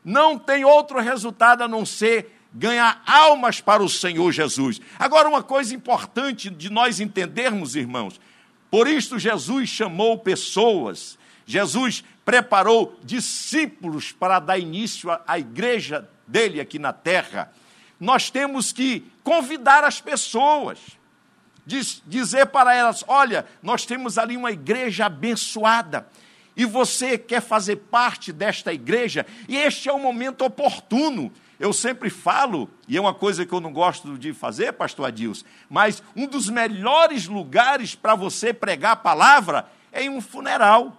não 0.05 0.39
tem 0.39 0.65
outro 0.65 0.99
resultado 0.99 1.63
a 1.63 1.69
não 1.69 1.85
ser 1.85 2.40
ganhar 2.53 3.03
almas 3.07 3.61
para 3.61 3.83
o 3.83 3.89
Senhor 3.89 4.33
Jesus. 4.33 4.81
Agora, 4.99 5.29
uma 5.29 5.43
coisa 5.43 5.75
importante 5.75 6.51
de 6.51 6.71
nós 6.71 7.01
entendermos, 7.01 7.77
irmãos, 7.77 8.21
por 8.71 8.89
isto 8.89 9.19
Jesus 9.19 9.69
chamou 9.69 10.19
pessoas, 10.19 11.19
Jesus 11.47 12.05
preparou 12.25 12.99
discípulos 13.03 14.13
para 14.13 14.39
dar 14.39 14.59
início 14.59 15.11
à 15.27 15.39
igreja 15.39 16.09
dele 16.27 16.61
aqui 16.61 16.79
na 16.79 16.93
terra. 16.93 17.53
Nós 17.99 18.31
temos 18.31 18.73
que 18.73 19.05
convidar 19.25 19.83
as 19.85 20.01
pessoas. 20.01 20.79
diz, 21.67 22.03
dizer 22.07 22.47
para 22.47 22.75
elas: 22.75 23.05
olha, 23.09 23.45
nós 23.63 23.85
temos 23.85 24.17
ali 24.17 24.37
uma 24.37 24.53
igreja 24.53 25.07
abençoada 25.07 26.07
e 26.57 26.65
você 26.65 27.17
quer 27.17 27.41
fazer 27.41 27.77
parte 27.77 28.33
desta 28.33 28.73
igreja, 28.73 29.25
e 29.49 29.57
este 29.57 29.89
é 29.89 29.93
o 29.93 29.99
momento 29.99 30.45
oportuno. 30.45 31.33
Eu 31.61 31.75
sempre 31.75 32.09
falo, 32.09 32.71
e 32.89 32.97
é 32.97 33.01
uma 33.01 33.13
coisa 33.13 33.45
que 33.45 33.53
eu 33.53 33.61
não 33.61 33.71
gosto 33.71 34.17
de 34.17 34.33
fazer, 34.33 34.73
pastor 34.73 35.09
Adilson, 35.09 35.45
mas 35.69 36.03
um 36.17 36.27
dos 36.27 36.49
melhores 36.49 37.27
lugares 37.27 37.95
para 37.95 38.15
você 38.15 38.55
pregar 38.55 38.93
a 38.93 38.97
palavra 38.97 39.67
é 39.93 40.03
em 40.03 40.09
um 40.09 40.23
funeral. 40.23 40.97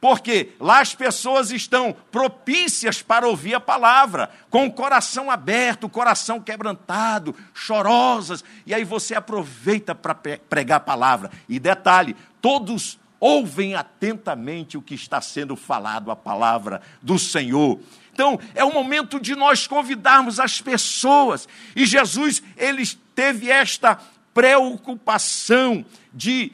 Porque 0.00 0.52
lá 0.60 0.78
as 0.78 0.94
pessoas 0.94 1.50
estão 1.50 1.92
propícias 2.12 3.02
para 3.02 3.26
ouvir 3.26 3.54
a 3.54 3.60
palavra, 3.60 4.30
com 4.48 4.64
o 4.64 4.72
coração 4.72 5.28
aberto, 5.28 5.84
o 5.84 5.90
coração 5.90 6.40
quebrantado, 6.40 7.34
chorosas, 7.52 8.44
e 8.64 8.72
aí 8.72 8.84
você 8.84 9.16
aproveita 9.16 9.92
para 9.92 10.14
pregar 10.14 10.76
a 10.76 10.80
palavra. 10.80 11.32
E 11.48 11.58
detalhe: 11.58 12.14
todos 12.40 12.96
ouvem 13.20 13.74
atentamente 13.74 14.76
o 14.76 14.82
que 14.82 14.94
está 14.94 15.20
sendo 15.20 15.56
falado, 15.56 16.10
a 16.10 16.16
palavra 16.16 16.80
do 17.02 17.18
Senhor. 17.18 17.80
Então, 18.12 18.38
é 18.54 18.64
o 18.64 18.72
momento 18.72 19.20
de 19.20 19.34
nós 19.34 19.66
convidarmos 19.66 20.40
as 20.40 20.60
pessoas. 20.60 21.48
E 21.74 21.86
Jesus, 21.86 22.42
ele 22.56 22.84
teve 23.14 23.50
esta 23.50 23.98
preocupação 24.34 25.84
de 26.12 26.52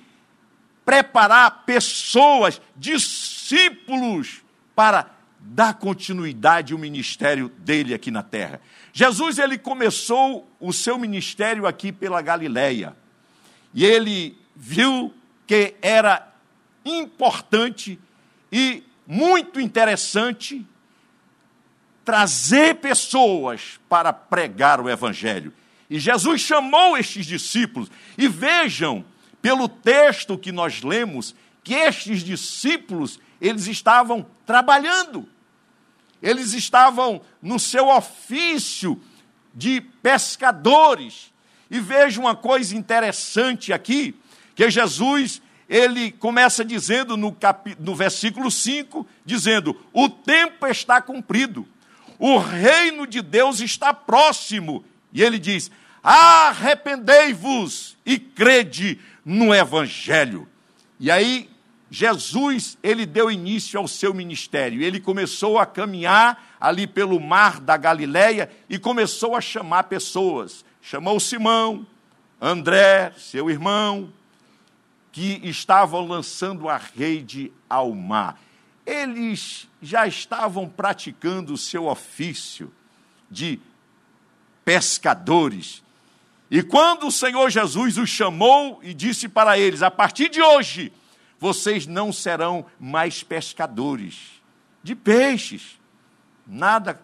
preparar 0.85 1.65
pessoas, 1.65 2.61
discípulos, 2.77 4.43
para 4.75 5.11
dar 5.41 5.75
continuidade 5.75 6.73
ao 6.73 6.79
ministério 6.79 7.49
dele 7.59 7.95
aqui 7.95 8.11
na 8.11 8.23
terra. 8.23 8.61
Jesus 8.93 9.39
ele 9.39 9.59
começou 9.59 10.49
o 10.59 10.73
seu 10.73 10.99
ministério 10.99 11.67
aqui 11.67 11.93
pela 11.93 12.23
Galileia. 12.23 12.97
E 13.73 13.85
ele 13.85 14.39
viu 14.55 15.13
que 15.47 15.75
era 15.83 16.34
importante 16.85 17.99
e 18.53 18.83
muito 19.07 19.61
interessante 19.61 20.67
trazer 22.05 22.77
pessoas 22.77 23.81
para 23.89 24.13
pregar 24.13 24.81
o 24.81 24.91
evangelho. 24.91 25.53
E 25.89 25.99
Jesus 25.99 26.41
chamou 26.41 26.97
estes 26.97 27.27
discípulos 27.27 27.91
e 28.17 28.29
vejam 28.29 29.05
pelo 29.41 29.69
texto 29.69 30.39
que 30.39 30.53
nós 30.53 30.83
lemos, 30.83 31.35
que 31.63 31.75
estes 31.75 32.23
discípulos, 32.23 33.21
eles 33.41 33.67
estavam 33.67 34.27
trabalhando. 34.47 35.29
Eles 36.23 36.55
estavam 36.55 37.21
no 37.43 37.59
seu 37.59 37.89
ofício 37.89 39.01
de 39.55 39.81
pescadores. 40.03 41.33
E 41.71 41.79
veja 41.81 42.21
uma 42.21 42.35
coisa 42.35 42.77
interessante 42.77 43.73
aqui, 43.73 44.15
que 44.55 44.71
Jesus, 44.71 45.43
ele 45.69 46.13
começa 46.13 46.65
dizendo 46.65 47.17
no, 47.17 47.33
cap... 47.33 47.77
no 47.79 47.95
versículo 47.95 48.51
5, 48.51 49.07
dizendo: 49.25 49.77
"O 49.93 50.09
tempo 50.09 50.67
está 50.67 51.01
cumprido. 51.01 51.67
O 52.19 52.39
reino 52.39 53.07
de 53.07 53.23
Deus 53.23 53.61
está 53.61 53.93
próximo." 53.95 54.85
E 55.13 55.23
ele 55.23 55.39
diz: 55.39 55.71
"Arrependei-vos 56.03 57.97
e 58.05 58.19
crede 58.19 59.01
no 59.25 59.55
evangelho. 59.55 60.49
E 61.01 61.11
aí 61.11 61.49
Jesus, 61.95 62.77
ele 62.83 63.07
deu 63.07 63.31
início 63.31 63.79
ao 63.79 63.87
seu 63.87 64.13
ministério. 64.13 64.83
Ele 64.83 64.99
começou 64.99 65.59
a 65.59 65.65
caminhar 65.65 66.57
ali 66.61 66.89
pelo 66.89 67.21
mar 67.21 67.61
da 67.61 67.77
Galileia 67.77 68.51
e 68.69 68.81
começou 68.81 69.37
a 69.37 69.41
chamar 69.41 69.85
pessoas. 69.85 70.65
Chamou 70.83 71.21
Simão, 71.21 71.87
André, 72.41 73.13
seu 73.17 73.49
irmão, 73.49 74.13
que 75.15 75.41
estavam 75.45 76.05
lançando 76.05 76.69
a 76.69 76.77
rede 76.77 77.53
ao 77.71 77.95
mar. 77.95 78.37
Eles 78.85 79.69
já 79.81 80.09
estavam 80.09 80.69
praticando 80.69 81.55
o 81.55 81.57
seu 81.57 81.87
ofício 81.87 82.75
de 83.31 83.61
pescadores. 84.65 85.85
E 86.51 86.65
quando 86.65 87.07
o 87.07 87.13
Senhor 87.13 87.49
Jesus 87.49 87.97
os 87.97 88.11
chamou 88.11 88.81
e 88.83 88.93
disse 88.93 89.29
para 89.29 89.57
eles: 89.57 89.83
A 89.83 89.91
partir 89.91 90.29
de 90.29 90.43
hoje, 90.43 90.93
vocês 91.39 91.87
não 91.87 92.13
serão 92.13 92.67
mais 92.81 93.23
pescadores 93.23 94.43
de 94.83 94.97
peixes. 94.97 95.79
Nada, 96.45 97.01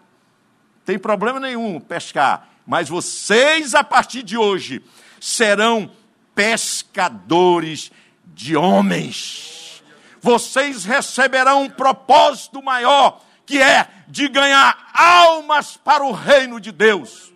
tem 0.83 0.99
problema 0.99 1.39
nenhum 1.39 1.79
pescar. 1.79 2.49
Mas 2.67 2.89
vocês, 2.89 3.73
a 3.73 3.85
partir 3.85 4.21
de 4.21 4.35
hoje, 4.35 4.83
serão 5.17 5.89
pescadores 6.35 7.89
de 8.33 8.55
homens. 8.55 9.83
Vocês 10.21 10.85
receberão 10.85 11.63
um 11.63 11.69
propósito 11.69 12.61
maior, 12.61 13.21
que 13.45 13.61
é 13.61 13.87
de 14.07 14.27
ganhar 14.27 14.91
almas 14.93 15.77
para 15.77 16.03
o 16.03 16.11
reino 16.11 16.59
de 16.59 16.71
Deus. 16.71 17.31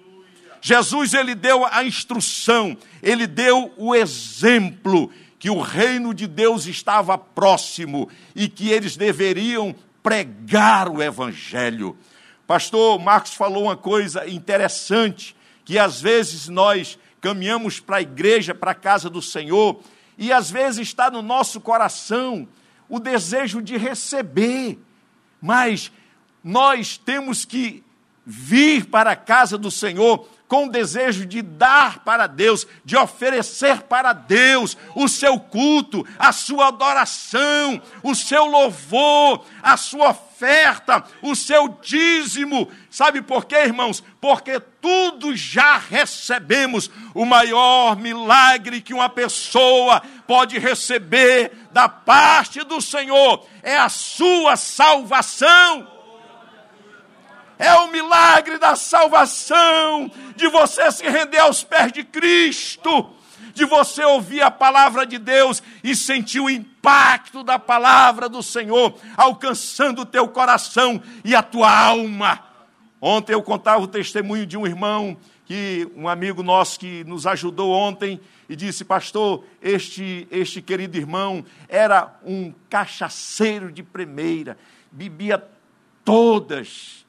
Jesus 0.62 1.13
ele 1.13 1.36
deu 1.36 1.65
a 1.65 1.84
instrução, 1.84 2.77
ele 3.01 3.27
deu 3.27 3.71
o 3.77 3.93
exemplo 3.93 5.12
que 5.38 5.49
o 5.49 5.62
reino 5.62 6.13
de 6.13 6.25
Deus 6.25 6.65
estava 6.65 7.17
próximo 7.17 8.10
e 8.36 8.47
que 8.47 8.71
eles 8.71 8.97
deveriam 8.97 9.75
pregar 10.01 10.89
o 10.89 11.01
evangelho. 11.01 11.95
Pastor 12.47 12.99
Marcos 12.99 13.34
falou 13.34 13.63
uma 13.63 13.77
coisa 13.77 14.27
interessante, 14.27 15.36
que 15.63 15.79
às 15.79 16.01
vezes 16.01 16.47
nós 16.47 16.97
caminhamos 17.21 17.79
para 17.79 17.97
a 17.97 18.01
igreja, 18.01 18.53
para 18.53 18.71
a 18.71 18.75
casa 18.75 19.10
do 19.10 19.21
Senhor, 19.21 19.79
e 20.17 20.32
às 20.32 20.49
vezes 20.49 20.88
está 20.88 21.10
no 21.12 21.21
nosso 21.21 21.60
coração 21.60 22.47
o 22.88 22.99
desejo 22.99 23.62
de 23.62 23.78
receber, 23.78 24.80
mas 25.41 25.91
nós 26.43 26.97
temos 26.97 27.45
que 27.45 27.84
vir 28.25 28.86
para 28.86 29.12
a 29.12 29.15
casa 29.15 29.58
do 29.58 29.69
Senhor 29.69 30.28
com 30.47 30.65
o 30.67 30.71
desejo 30.71 31.25
de 31.25 31.41
dar 31.41 31.99
para 31.99 32.27
Deus, 32.27 32.67
de 32.84 32.95
oferecer 32.95 33.81
para 33.84 34.13
Deus 34.13 34.77
o 34.95 35.08
seu 35.08 35.39
culto, 35.39 36.05
a 36.19 36.31
sua 36.31 36.67
adoração, 36.67 37.81
o 38.03 38.13
seu 38.13 38.45
louvor, 38.45 39.43
a 39.62 39.75
sua 39.75 40.10
oferta, 40.10 41.03
o 41.21 41.36
seu 41.36 41.79
dízimo. 41.81 42.69
Sabe 42.89 43.21
por 43.21 43.45
quê, 43.45 43.55
irmãos? 43.55 44.03
Porque 44.21 44.60
tudo 44.60 45.36
já 45.36 45.77
recebemos. 45.77 46.91
O 47.13 47.25
maior 47.25 47.95
milagre 47.95 48.81
que 48.81 48.93
uma 48.93 49.10
pessoa 49.10 50.01
pode 50.27 50.60
receber 50.60 51.51
da 51.71 51.89
parte 51.89 52.63
do 52.63 52.79
Senhor 52.79 53.45
é 53.63 53.77
a 53.77 53.89
sua 53.89 54.55
salvação 54.55 55.94
é 57.57 57.73
o 57.75 57.91
milagre 57.91 58.57
da 58.57 58.75
salvação, 58.75 60.11
de 60.35 60.47
você 60.47 60.91
se 60.91 61.07
render 61.07 61.39
aos 61.39 61.63
pés 61.63 61.91
de 61.91 62.03
Cristo, 62.03 63.09
de 63.53 63.65
você 63.65 64.03
ouvir 64.03 64.41
a 64.41 64.51
palavra 64.51 65.05
de 65.05 65.17
Deus 65.17 65.63
e 65.83 65.95
sentir 65.95 66.41
o 66.41 66.49
impacto 66.49 67.43
da 67.43 67.57
palavra 67.57 68.27
do 68.27 68.43
Senhor 68.43 68.97
alcançando 69.15 70.01
o 70.01 70.05
teu 70.05 70.27
coração 70.27 71.01
e 71.23 71.33
a 71.33 71.41
tua 71.41 71.71
alma. 71.71 72.43
Ontem 72.99 73.33
eu 73.33 73.41
contava 73.41 73.81
o 73.81 73.87
testemunho 73.87 74.45
de 74.45 74.57
um 74.57 74.65
irmão 74.65 75.17
que 75.45 75.87
um 75.95 76.09
amigo 76.09 76.41
nosso 76.41 76.79
que 76.79 77.03
nos 77.03 77.27
ajudou 77.27 77.71
ontem 77.71 78.19
e 78.49 78.55
disse: 78.55 78.83
"Pastor, 78.83 79.45
este 79.61 80.27
este 80.31 80.61
querido 80.61 80.97
irmão 80.97 81.45
era 81.69 82.13
um 82.25 82.51
cachaceiro 82.69 83.71
de 83.71 83.83
primeira, 83.83 84.57
bebia 84.91 85.41
todas 86.03 87.04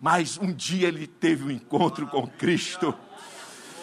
mas 0.00 0.38
um 0.38 0.50
dia 0.50 0.88
ele 0.88 1.06
teve 1.06 1.44
um 1.44 1.50
encontro 1.50 2.06
com 2.06 2.26
Cristo. 2.26 2.94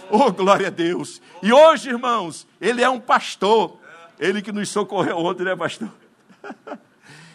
Oh, 0.10 0.32
glória 0.32 0.68
a 0.68 0.72
Deus. 0.72 1.22
E 1.44 1.54
hoje, 1.54 1.90
irmãos, 1.90 2.48
ele 2.60 2.82
é 2.82 2.90
um 2.90 3.00
pastor. 3.00 3.80
Ele 4.18 4.42
que 4.42 4.52
nos 4.52 4.70
socorreu 4.70 5.18
ontem, 5.18 5.44
né, 5.44 5.56
pastor? 5.56 5.90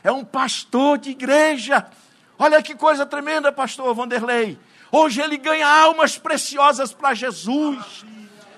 É 0.04 0.10
um 0.10 0.24
pastor 0.24 0.98
de 0.98 1.10
igreja. 1.10 1.86
Olha 2.36 2.60
que 2.60 2.74
coisa 2.74 3.06
tremenda, 3.06 3.52
pastor 3.52 3.94
Vanderlei. 3.94 4.58
Hoje 4.90 5.20
ele 5.20 5.36
ganha 5.36 5.64
almas 5.64 6.18
preciosas 6.18 6.92
para 6.92 7.14
Jesus. 7.14 8.04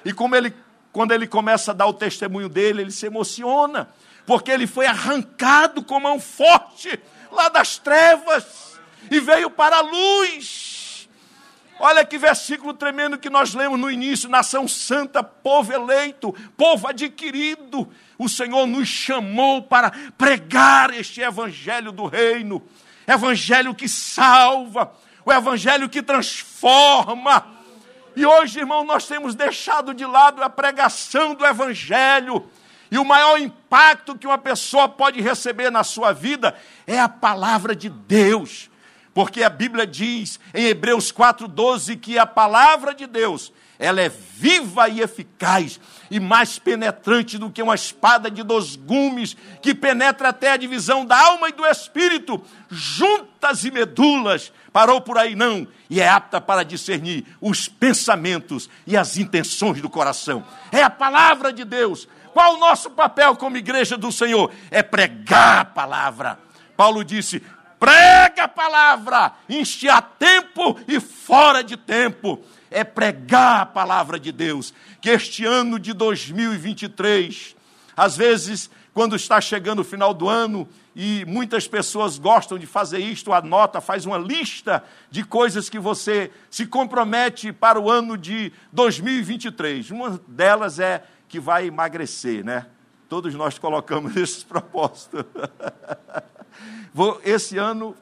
E 0.06 0.12
como 0.14 0.34
ele, 0.34 0.54
quando 0.90 1.12
ele 1.12 1.26
começa 1.26 1.72
a 1.72 1.74
dar 1.74 1.86
o 1.86 1.92
testemunho 1.92 2.48
dele, 2.48 2.80
ele 2.80 2.90
se 2.90 3.04
emociona, 3.04 3.90
porque 4.24 4.50
ele 4.50 4.66
foi 4.66 4.86
arrancado 4.86 5.82
com 5.82 6.00
mão 6.00 6.18
forte 6.18 6.98
lá 7.30 7.50
das 7.50 7.76
trevas 7.76 8.73
e 9.10 9.20
veio 9.20 9.50
para 9.50 9.76
a 9.76 9.80
luz. 9.80 11.08
Olha 11.78 12.04
que 12.04 12.16
versículo 12.16 12.72
tremendo 12.72 13.18
que 13.18 13.28
nós 13.28 13.54
lemos 13.54 13.78
no 13.78 13.90
início: 13.90 14.28
nação 14.28 14.68
santa, 14.68 15.22
povo 15.22 15.72
eleito, 15.72 16.32
povo 16.56 16.86
adquirido. 16.86 17.88
O 18.16 18.28
Senhor 18.28 18.66
nos 18.66 18.88
chamou 18.88 19.62
para 19.62 19.90
pregar 20.16 20.94
este 20.94 21.20
evangelho 21.20 21.90
do 21.90 22.06
reino, 22.06 22.62
evangelho 23.06 23.74
que 23.74 23.88
salva, 23.88 24.92
o 25.24 25.32
evangelho 25.32 25.88
que 25.88 26.02
transforma. 26.02 27.54
E 28.16 28.24
hoje, 28.24 28.60
irmão, 28.60 28.84
nós 28.84 29.08
temos 29.08 29.34
deixado 29.34 29.92
de 29.92 30.06
lado 30.06 30.42
a 30.42 30.48
pregação 30.48 31.34
do 31.34 31.44
Evangelho. 31.44 32.48
E 32.90 32.96
o 32.96 33.04
maior 33.04 33.40
impacto 33.40 34.16
que 34.16 34.26
uma 34.26 34.38
pessoa 34.38 34.88
pode 34.88 35.20
receber 35.20 35.68
na 35.68 35.82
sua 35.82 36.12
vida 36.12 36.54
é 36.86 37.00
a 37.00 37.08
palavra 37.08 37.74
de 37.74 37.88
Deus. 37.88 38.70
Porque 39.14 39.42
a 39.44 39.48
Bíblia 39.48 39.86
diz 39.86 40.38
em 40.52 40.66
Hebreus 40.66 41.12
4,12 41.12 41.98
que 41.98 42.18
a 42.18 42.26
palavra 42.26 42.92
de 42.92 43.06
Deus 43.06 43.52
ela 43.78 44.00
é 44.00 44.08
viva 44.08 44.88
e 44.88 45.00
eficaz 45.00 45.80
e 46.10 46.20
mais 46.20 46.58
penetrante 46.58 47.38
do 47.38 47.50
que 47.50 47.62
uma 47.62 47.74
espada 47.74 48.30
de 48.30 48.42
dois 48.42 48.76
gumes 48.76 49.36
que 49.60 49.74
penetra 49.74 50.28
até 50.28 50.52
a 50.52 50.56
divisão 50.56 51.04
da 51.04 51.18
alma 51.18 51.48
e 51.48 51.52
do 51.52 51.66
espírito, 51.66 52.40
juntas 52.70 53.64
e 53.64 53.70
medulas. 53.70 54.52
Parou 54.72 55.00
por 55.00 55.18
aí 55.18 55.34
não, 55.34 55.66
e 55.90 56.00
é 56.00 56.08
apta 56.08 56.40
para 56.40 56.64
discernir 56.64 57.24
os 57.40 57.68
pensamentos 57.68 58.70
e 58.86 58.96
as 58.96 59.16
intenções 59.16 59.80
do 59.80 59.90
coração. 59.90 60.44
É 60.70 60.82
a 60.82 60.90
palavra 60.90 61.52
de 61.52 61.64
Deus. 61.64 62.08
Qual 62.32 62.54
o 62.54 62.58
nosso 62.60 62.90
papel 62.90 63.36
como 63.36 63.56
igreja 63.56 63.96
do 63.96 64.10
Senhor? 64.10 64.52
É 64.70 64.82
pregar 64.82 65.60
a 65.60 65.64
palavra. 65.64 66.38
Paulo 66.76 67.04
disse: 67.04 67.42
prega 67.78 68.44
a 68.44 68.48
palavra, 68.48 69.32
enche 69.48 69.88
a 69.88 70.00
tempo 70.00 70.78
e 70.86 71.00
fora 71.00 71.62
de 71.62 71.76
tempo 71.76 72.42
é 72.70 72.82
pregar 72.82 73.60
a 73.60 73.66
palavra 73.66 74.18
de 74.18 74.32
Deus. 74.32 74.74
Que 75.00 75.10
este 75.10 75.44
ano 75.44 75.78
de 75.78 75.92
2023, 75.92 77.54
às 77.96 78.16
vezes, 78.16 78.68
quando 78.92 79.14
está 79.14 79.40
chegando 79.40 79.80
o 79.80 79.84
final 79.84 80.12
do 80.12 80.28
ano, 80.28 80.68
e 80.96 81.24
muitas 81.26 81.66
pessoas 81.66 82.18
gostam 82.18 82.58
de 82.58 82.66
fazer 82.66 82.98
isto, 82.98 83.32
anota, 83.32 83.80
faz 83.80 84.06
uma 84.06 84.18
lista 84.18 84.84
de 85.10 85.24
coisas 85.24 85.68
que 85.68 85.78
você 85.78 86.30
se 86.48 86.66
compromete 86.66 87.52
para 87.52 87.80
o 87.80 87.90
ano 87.90 88.16
de 88.16 88.52
2023. 88.72 89.90
Uma 89.90 90.20
delas 90.28 90.78
é 90.78 91.04
que 91.28 91.40
vai 91.40 91.66
emagrecer, 91.66 92.44
né? 92.44 92.66
Todos 93.08 93.34
nós 93.34 93.58
colocamos 93.58 94.14
esses 94.16 94.44
propósitos. 94.44 95.24
vou, 96.92 97.20
esse 97.24 97.58
ano 97.58 97.96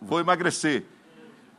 vou 0.00 0.20
emagrecer. 0.20 0.84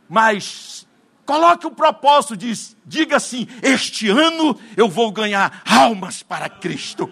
Mas 0.09 0.85
Coloque 1.25 1.65
o 1.65 1.71
propósito, 1.71 2.35
diz, 2.35 2.75
diga 2.85 3.17
assim: 3.17 3.47
este 3.61 4.09
ano 4.09 4.59
eu 4.75 4.89
vou 4.89 5.11
ganhar 5.11 5.61
almas 5.65 6.21
para 6.21 6.49
Cristo. 6.49 7.09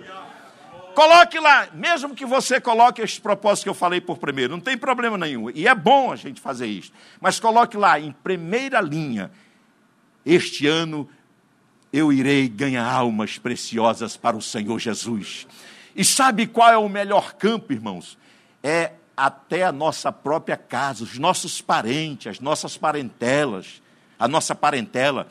Coloque 0.93 1.39
lá, 1.39 1.69
mesmo 1.73 2.13
que 2.13 2.25
você 2.25 2.59
coloque 2.59 3.01
este 3.01 3.21
propósito 3.21 3.63
que 3.63 3.69
eu 3.69 3.73
falei 3.73 4.01
por 4.01 4.17
primeiro, 4.17 4.51
não 4.51 4.59
tem 4.59 4.77
problema 4.77 5.17
nenhum. 5.17 5.49
E 5.51 5.65
é 5.65 5.73
bom 5.73 6.11
a 6.11 6.17
gente 6.17 6.41
fazer 6.41 6.67
isso. 6.67 6.91
Mas 7.21 7.39
coloque 7.39 7.77
lá 7.77 7.97
em 7.97 8.11
primeira 8.11 8.81
linha: 8.81 9.31
este 10.25 10.67
ano 10.67 11.09
eu 11.93 12.11
irei 12.11 12.49
ganhar 12.49 12.85
almas 12.85 13.37
preciosas 13.37 14.17
para 14.17 14.35
o 14.35 14.41
Senhor 14.41 14.77
Jesus. 14.77 15.47
E 15.95 16.03
sabe 16.03 16.47
qual 16.47 16.69
é 16.69 16.77
o 16.77 16.89
melhor 16.89 17.33
campo, 17.33 17.71
irmãos? 17.71 18.17
É 18.61 18.91
até 19.15 19.63
a 19.63 19.71
nossa 19.71 20.11
própria 20.11 20.57
casa, 20.57 21.03
os 21.03 21.17
nossos 21.17 21.61
parentes, 21.61 22.27
as 22.27 22.39
nossas 22.39 22.77
parentelas 22.77 23.81
a 24.21 24.27
nossa 24.27 24.53
parentela. 24.53 25.27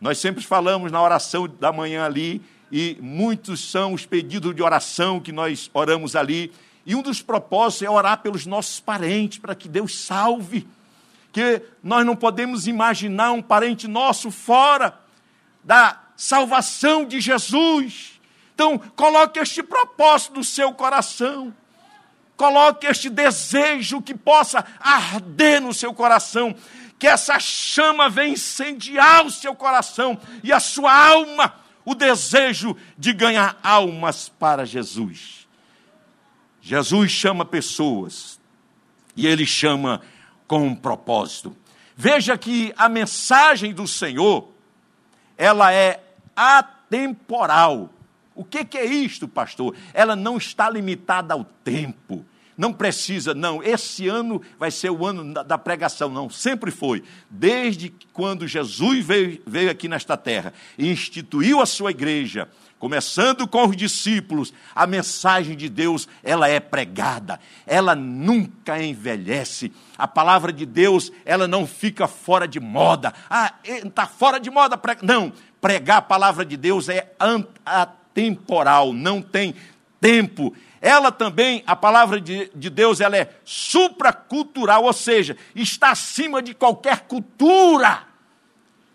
Nós 0.00 0.18
sempre 0.18 0.42
falamos 0.42 0.90
na 0.90 1.02
oração 1.02 1.46
da 1.46 1.70
manhã 1.70 2.06
ali, 2.06 2.42
e 2.72 2.96
muitos 3.02 3.70
são 3.70 3.92
os 3.92 4.06
pedidos 4.06 4.56
de 4.56 4.62
oração 4.62 5.20
que 5.20 5.30
nós 5.30 5.70
oramos 5.74 6.16
ali. 6.16 6.50
E 6.86 6.94
um 6.94 7.02
dos 7.02 7.20
propósitos 7.20 7.86
é 7.86 7.90
orar 7.90 8.22
pelos 8.22 8.46
nossos 8.46 8.80
parentes, 8.80 9.36
para 9.36 9.54
que 9.54 9.68
Deus 9.68 9.94
salve. 9.94 10.66
Que 11.30 11.60
nós 11.82 12.06
não 12.06 12.16
podemos 12.16 12.66
imaginar 12.66 13.32
um 13.32 13.42
parente 13.42 13.86
nosso 13.86 14.30
fora 14.30 14.98
da 15.62 16.00
salvação 16.16 17.04
de 17.04 17.20
Jesus. 17.20 18.18
Então, 18.54 18.78
coloque 18.96 19.38
este 19.38 19.62
propósito 19.62 20.36
no 20.36 20.44
seu 20.44 20.72
coração. 20.72 21.54
Coloque 22.40 22.86
este 22.86 23.10
desejo 23.10 24.00
que 24.00 24.14
possa 24.14 24.64
arder 24.80 25.60
no 25.60 25.74
seu 25.74 25.92
coração 25.92 26.56
que 26.98 27.06
essa 27.06 27.38
chama 27.38 28.08
venha 28.08 28.32
incendiar 28.32 29.26
o 29.26 29.30
seu 29.30 29.54
coração 29.54 30.18
e 30.42 30.50
a 30.50 30.58
sua 30.58 30.90
alma, 30.90 31.54
o 31.84 31.94
desejo 31.94 32.74
de 32.96 33.12
ganhar 33.12 33.60
almas 33.62 34.30
para 34.30 34.64
Jesus. 34.64 35.46
Jesus 36.62 37.10
chama 37.10 37.44
pessoas 37.44 38.40
e 39.14 39.26
ele 39.26 39.44
chama 39.44 40.00
com 40.48 40.66
um 40.66 40.74
propósito. 40.74 41.54
Veja 41.94 42.38
que 42.38 42.72
a 42.74 42.88
mensagem 42.88 43.74
do 43.74 43.86
Senhor, 43.86 44.48
ela 45.36 45.74
é 45.74 46.02
atemporal. 46.34 47.90
O 48.34 48.42
que, 48.42 48.64
que 48.64 48.78
é 48.78 48.86
isto, 48.86 49.28
pastor? 49.28 49.76
Ela 49.92 50.16
não 50.16 50.38
está 50.38 50.70
limitada 50.70 51.34
ao 51.34 51.44
tempo 51.44 52.24
não 52.60 52.74
precisa, 52.74 53.32
não. 53.32 53.62
Esse 53.62 54.06
ano 54.06 54.42
vai 54.58 54.70
ser 54.70 54.90
o 54.90 55.06
ano 55.06 55.32
da, 55.32 55.56
pregação, 55.56 56.10
não. 56.10 56.28
Sempre 56.28 56.70
foi. 56.70 57.02
Desde 57.30 57.90
quando 58.12 58.46
Jesus 58.46 59.02
veio, 59.02 59.40
veio 59.46 59.70
aqui 59.70 59.88
nesta 59.88 60.14
terra 60.14 60.52
e 60.76 60.86
instituiu 60.92 61.62
a 61.62 61.64
sua 61.64 61.90
igreja, 61.90 62.50
começando 62.78 63.48
com 63.48 63.66
os 63.66 63.74
discípulos, 63.74 64.52
a 64.74 64.86
mensagem 64.86 65.56
de 65.56 65.70
Deus, 65.70 66.06
ela 66.22 66.48
é 66.48 66.60
pregada, 66.60 67.40
ela 67.66 67.94
nunca 67.94 68.78
envelhece. 68.78 69.72
A 69.96 70.06
palavra 70.06 70.52
de 70.52 70.66
Deus, 70.66 71.10
ela 71.24 71.48
não 71.48 71.66
fica 71.66 72.06
fora 72.06 72.46
de 72.46 72.60
moda. 72.60 73.14
Ah, 73.30 73.54
está 73.64 74.06
fora 74.06 74.38
de 74.38 74.50
moda. 74.50 74.78
Não, 75.00 75.32
pregar 75.62 75.96
a 75.96 76.02
palavra 76.02 76.44
de 76.44 76.58
Deus 76.58 76.90
é 76.90 77.10
atemporal, 77.64 78.92
não 78.92 79.22
tem 79.22 79.54
tempo 80.00 80.54
ela 80.80 81.12
também, 81.12 81.62
a 81.66 81.76
palavra 81.76 82.20
de, 82.20 82.50
de 82.54 82.70
Deus, 82.70 83.00
ela 83.00 83.16
é 83.16 83.30
supracultural, 83.44 84.84
ou 84.84 84.92
seja, 84.92 85.36
está 85.54 85.90
acima 85.90 86.40
de 86.40 86.54
qualquer 86.54 87.00
cultura, 87.00 88.04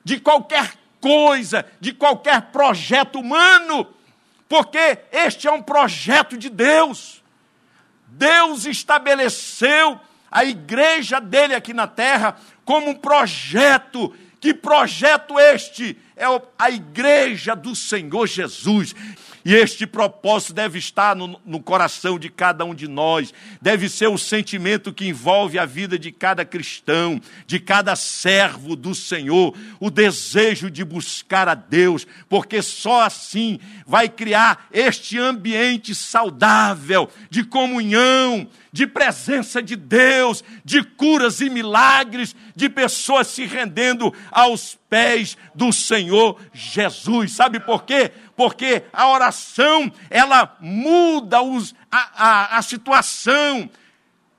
de 0.03 0.19
qualquer 0.19 0.73
coisa, 0.99 1.63
de 1.79 1.93
qualquer 1.93 2.41
projeto 2.51 3.19
humano, 3.19 3.87
porque 4.49 4.99
este 5.11 5.47
é 5.47 5.51
um 5.51 5.61
projeto 5.61 6.37
de 6.37 6.49
Deus. 6.49 7.23
Deus 8.07 8.65
estabeleceu 8.65 9.99
a 10.31 10.43
igreja 10.43 11.19
dele 11.19 11.53
aqui 11.53 11.73
na 11.73 11.85
terra 11.85 12.37
como 12.63 12.89
um 12.89 12.95
projeto. 12.95 14.13
Que 14.39 14.53
projeto 14.53 15.39
este? 15.39 15.97
É 16.15 16.25
a 16.57 16.71
igreja 16.71 17.55
do 17.55 17.75
Senhor 17.75 18.25
Jesus. 18.27 18.95
E 19.45 19.53
este 19.53 19.85
propósito 19.85 20.53
deve 20.53 20.79
estar 20.79 21.15
no, 21.15 21.39
no, 21.45 21.61
coração 21.61 22.17
de 22.17 22.31
cada 22.31 22.65
um 22.65 22.73
de 22.73 22.87
nós, 22.87 23.31
deve 23.61 23.87
ser 23.87 24.07
o 24.07 24.17
sentimento 24.17 24.91
que 24.91 25.07
envolve 25.07 25.59
a 25.59 25.67
vida 25.67 25.99
de 25.99 26.11
cada 26.11 26.43
cristão, 26.43 27.21
de 27.45 27.59
cada 27.59 27.95
servo 27.95 28.75
do 28.75 28.95
Senhor, 28.95 29.55
o 29.79 29.91
desejo 29.91 30.71
de 30.71 30.83
buscar 30.83 31.47
a 31.47 31.53
Deus, 31.53 32.07
porque 32.27 32.59
só 32.63 33.03
assim 33.03 33.59
vai 33.85 34.09
criar 34.09 34.67
este 34.73 35.19
ambiente 35.19 35.93
saudável 35.93 37.07
de 37.29 37.43
comunhão, 37.43 38.47
de 38.71 38.87
presença 38.87 39.61
de 39.61 39.75
Deus, 39.75 40.43
de 40.65 40.83
curas 40.83 41.39
e 41.39 41.51
milagres, 41.51 42.35
de 42.55 42.67
pessoas 42.67 43.27
se 43.27 43.45
rendendo 43.45 44.11
aos 44.31 44.77
pés 44.89 45.37
do 45.53 45.71
Senhor 45.71 46.37
Jesus. 46.53 47.33
Sabe 47.33 47.59
por 47.59 47.83
quê? 47.83 48.11
Porque 48.35 48.83
a 48.91 49.07
oração, 49.09 49.91
ela 50.09 50.55
muda 50.59 51.41
os, 51.41 51.73
a, 51.91 52.09
a, 52.15 52.57
a 52.57 52.61
situação, 52.61 53.69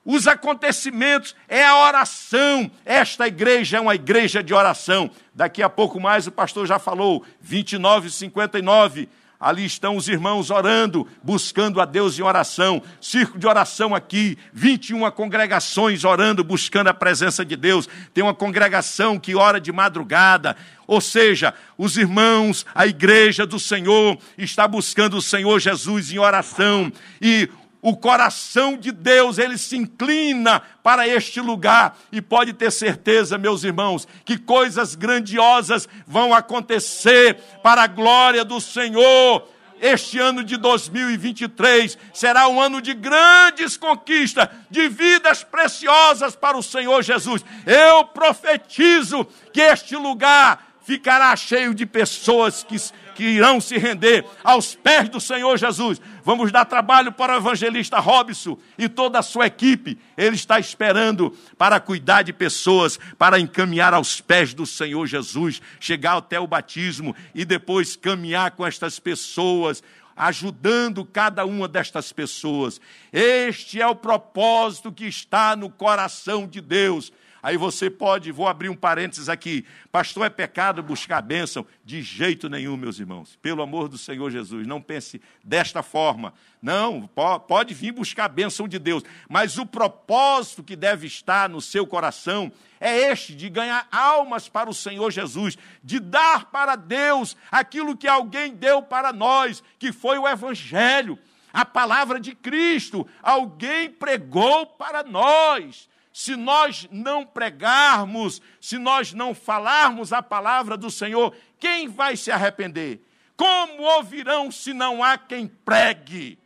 os 0.05 0.27
acontecimentos, 0.27 1.35
é 1.47 1.65
a 1.65 1.75
oração. 1.77 2.71
Esta 2.85 3.27
igreja 3.27 3.77
é 3.77 3.81
uma 3.81 3.95
igreja 3.95 4.43
de 4.43 4.53
oração. 4.53 5.09
Daqui 5.33 5.61
a 5.61 5.69
pouco 5.69 5.99
mais 5.99 6.27
o 6.27 6.31
pastor 6.31 6.65
já 6.67 6.79
falou, 6.79 7.25
29 7.41 8.09
59. 8.09 9.09
Ali 9.39 9.65
estão 9.65 9.95
os 9.95 10.07
irmãos 10.07 10.49
orando, 10.49 11.07
buscando 11.21 11.79
a 11.79 11.85
Deus 11.85 12.17
em 12.17 12.23
oração. 12.23 12.81
Círculo 12.99 13.39
de 13.39 13.45
oração 13.45 13.93
aqui, 13.93 14.35
21 14.51 15.11
congregações 15.11 16.03
orando, 16.03 16.43
buscando 16.43 16.87
a 16.87 16.93
presença 16.93 17.45
de 17.45 17.55
Deus. 17.55 17.87
Tem 18.15 18.23
uma 18.23 18.33
congregação 18.33 19.19
que 19.19 19.35
ora 19.35 19.61
de 19.61 19.71
madrugada. 19.71 20.57
Ou 20.87 20.99
seja, 20.99 21.53
os 21.77 21.97
irmãos, 21.97 22.65
a 22.73 22.87
igreja 22.87 23.45
do 23.45 23.59
Senhor 23.59 24.17
está 24.37 24.67
buscando 24.67 25.17
o 25.17 25.21
Senhor 25.21 25.59
Jesus 25.59 26.11
em 26.11 26.17
oração. 26.17 26.91
E 27.21 27.47
o 27.81 27.95
coração 27.95 28.75
de 28.75 28.91
Deus, 28.91 29.37
ele 29.37 29.57
se 29.57 29.77
inclina 29.77 30.61
para 30.81 31.07
este 31.07 31.39
lugar 31.39 31.97
e 32.11 32.21
pode 32.21 32.53
ter 32.53 32.71
certeza, 32.71 33.37
meus 33.37 33.63
irmãos, 33.63 34.07
que 34.25 34.37
coisas 34.37 34.95
grandiosas 34.95 35.87
vão 36.05 36.33
acontecer 36.33 37.35
para 37.61 37.83
a 37.83 37.87
glória 37.87 38.43
do 38.43 38.59
Senhor. 38.59 39.47
Este 39.79 40.17
ano 40.17 40.43
de 40.43 40.57
2023 40.57 41.97
será 42.11 42.47
um 42.47 42.59
ano 42.59 42.81
de 42.81 42.95
grandes 42.95 43.77
conquistas, 43.77 44.49
de 44.71 44.89
vidas 44.89 45.43
preciosas 45.43 46.35
para 46.35 46.57
o 46.57 46.63
Senhor 46.63 47.03
Jesus. 47.03 47.45
Eu 47.63 48.05
profetizo 48.05 49.25
que 49.53 49.61
este 49.61 49.95
lugar 49.95 50.67
ficará 50.87 51.35
cheio 51.35 51.75
de 51.75 51.85
pessoas 51.85 52.63
que, 52.63 52.77
que 53.17 53.23
irão 53.23 53.59
se 53.59 53.79
render 53.79 54.23
aos 54.43 54.75
pés 54.75 55.09
do 55.09 55.19
Senhor 55.19 55.57
Jesus. 55.57 55.99
Vamos 56.23 56.51
dar 56.51 56.65
trabalho 56.65 57.11
para 57.11 57.33
o 57.33 57.37
evangelista 57.37 57.97
Robson 57.97 58.59
e 58.77 58.87
toda 58.87 59.17
a 59.17 59.23
sua 59.23 59.47
equipe. 59.47 59.97
Ele 60.15 60.35
está 60.35 60.59
esperando 60.59 61.35
para 61.57 61.79
cuidar 61.79 62.21
de 62.21 62.31
pessoas, 62.31 62.99
para 63.17 63.39
encaminhar 63.39 63.91
aos 63.91 64.21
pés 64.21 64.53
do 64.53 64.67
Senhor 64.67 65.07
Jesus, 65.07 65.59
chegar 65.79 66.15
até 66.15 66.39
o 66.39 66.45
batismo 66.45 67.15
e 67.33 67.43
depois 67.43 67.95
caminhar 67.95 68.51
com 68.51 68.63
estas 68.63 68.99
pessoas 68.99 69.81
ajudando 70.15 71.05
cada 71.05 71.45
uma 71.45 71.67
destas 71.67 72.11
pessoas. 72.11 72.81
Este 73.13 73.79
é 73.79 73.85
o 73.85 73.95
propósito 73.95 74.91
que 74.91 75.05
está 75.05 75.55
no 75.55 75.69
coração 75.69 76.47
de 76.47 76.59
Deus. 76.59 77.11
Aí 77.41 77.55
você 77.55 77.89
pode, 77.89 78.31
vou 78.31 78.47
abrir 78.47 78.69
um 78.69 78.75
parênteses 78.75 79.29
aqui. 79.29 79.65
Pastor, 79.91 80.25
é 80.25 80.29
pecado 80.29 80.81
buscar 80.81 81.21
bênção? 81.21 81.65
De 81.85 82.01
jeito 82.01 82.49
nenhum, 82.49 82.75
meus 82.75 82.99
irmãos. 82.99 83.37
Pelo 83.41 83.61
amor 83.61 83.87
do 83.87 83.97
Senhor 83.97 84.29
Jesus, 84.31 84.65
não 84.65 84.81
pense 84.81 85.21
desta 85.43 85.83
forma. 85.83 86.33
Não, 86.61 87.07
pode 87.47 87.73
vir 87.73 87.91
buscar 87.91 88.25
a 88.25 88.29
bênção 88.29 88.67
de 88.67 88.79
Deus. 88.79 89.03
Mas 89.29 89.57
o 89.57 89.65
propósito 89.65 90.63
que 90.63 90.75
deve 90.75 91.05
estar 91.05 91.47
no 91.47 91.61
seu 91.61 91.85
coração 91.85 92.51
é 92.79 93.11
este: 93.11 93.35
de 93.35 93.49
ganhar 93.49 93.87
almas 93.91 94.49
para 94.49 94.69
o 94.69 94.73
Senhor 94.73 95.11
Jesus, 95.11 95.57
de 95.83 95.99
dar 95.99 96.45
para 96.45 96.75
Deus 96.75 97.37
aquilo 97.51 97.95
que 97.95 98.07
alguém 98.07 98.53
deu 98.53 98.81
para 98.81 99.13
nós, 99.13 99.63
que 99.77 99.91
foi 99.91 100.17
o 100.17 100.27
Evangelho, 100.27 101.17
a 101.53 101.63
palavra 101.63 102.19
de 102.19 102.33
Cristo. 102.33 103.07
Alguém 103.21 103.89
pregou 103.89 104.65
para 104.65 105.03
nós 105.03 105.87
se 106.17 106.35
nós 106.35 106.87
não 106.89 107.23
pregarmos, 107.23 108.41
se 108.59 108.79
nós 108.79 109.13
não 109.13 109.35
falarmos 109.35 110.11
a 110.11 110.19
palavra 110.19 110.75
do 110.75 110.89
Senhor, 110.89 111.31
quem 111.59 111.87
vai 111.87 112.17
se 112.17 112.31
arrepender? 112.31 113.01
Como 113.35 113.83
ouvirão 113.83 114.51
se 114.51 114.73
não 114.73 115.03
há 115.03 115.15
quem 115.15 115.45
pregue? 115.45 116.39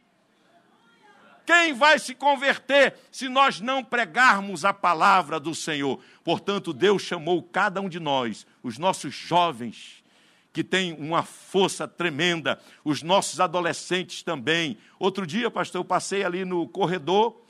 Quem 1.46 1.72
vai 1.72 2.00
se 2.00 2.14
converter 2.14 2.96
se 3.14 3.30
nós 3.30 3.62
não 3.62 3.82
pregarmos 3.82 4.66
a 4.66 4.74
palavra 4.74 5.40
do 5.40 5.56
Senhor? 5.56 6.02
Portanto, 6.22 6.74
Deus 6.74 7.02
chamou 7.02 7.42
cada 7.42 7.80
um 7.80 7.88
de 7.88 7.98
nós, 7.98 8.46
os 8.62 8.78
nossos 8.78 9.16
jovens, 9.16 10.04
que 10.52 10.66
têm 10.66 10.92
uma 11.00 11.24
força 11.24 11.88
tremenda, 11.88 12.60
os 12.84 13.02
nossos 13.02 13.40
adolescentes 13.40 14.22
também. 14.22 14.78
Outro 15.00 15.26
dia, 15.26 15.50
pastor, 15.50 15.80
eu 15.80 15.86
passei 15.86 16.26
ali 16.26 16.44
no 16.44 16.68
corredor 16.68 17.41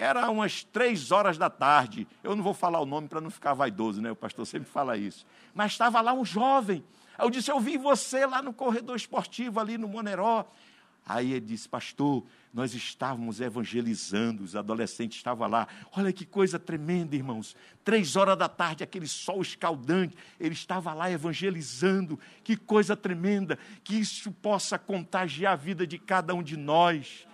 era 0.00 0.30
umas 0.30 0.64
três 0.64 1.12
horas 1.12 1.36
da 1.36 1.50
tarde. 1.50 2.08
Eu 2.24 2.34
não 2.34 2.42
vou 2.42 2.54
falar 2.54 2.80
o 2.80 2.86
nome 2.86 3.06
para 3.06 3.20
não 3.20 3.30
ficar 3.30 3.52
vaidoso, 3.52 4.00
né? 4.00 4.10
O 4.10 4.16
pastor 4.16 4.46
sempre 4.46 4.68
fala 4.68 4.96
isso. 4.96 5.26
Mas 5.54 5.72
estava 5.72 6.00
lá 6.00 6.14
um 6.14 6.24
jovem. 6.24 6.82
Eu 7.18 7.28
disse: 7.28 7.50
Eu 7.50 7.60
vi 7.60 7.76
você 7.76 8.24
lá 8.24 8.40
no 8.40 8.54
corredor 8.54 8.96
esportivo, 8.96 9.60
ali 9.60 9.76
no 9.76 9.86
Moneró. 9.86 10.46
Aí 11.04 11.32
ele 11.32 11.44
disse: 11.44 11.68
Pastor, 11.68 12.24
nós 12.52 12.74
estávamos 12.74 13.42
evangelizando, 13.42 14.42
os 14.42 14.56
adolescentes 14.56 15.18
estavam 15.18 15.46
lá. 15.46 15.68
Olha 15.94 16.14
que 16.14 16.24
coisa 16.24 16.58
tremenda, 16.58 17.14
irmãos. 17.14 17.54
Três 17.84 18.16
horas 18.16 18.38
da 18.38 18.48
tarde, 18.48 18.82
aquele 18.82 19.06
sol 19.06 19.42
escaldante, 19.42 20.16
ele 20.38 20.54
estava 20.54 20.94
lá 20.94 21.10
evangelizando. 21.10 22.18
Que 22.42 22.56
coisa 22.56 22.96
tremenda, 22.96 23.58
que 23.84 23.96
isso 23.96 24.32
possa 24.32 24.78
contagiar 24.78 25.52
a 25.52 25.56
vida 25.56 25.86
de 25.86 25.98
cada 25.98 26.34
um 26.34 26.42
de 26.42 26.56
nós 26.56 27.28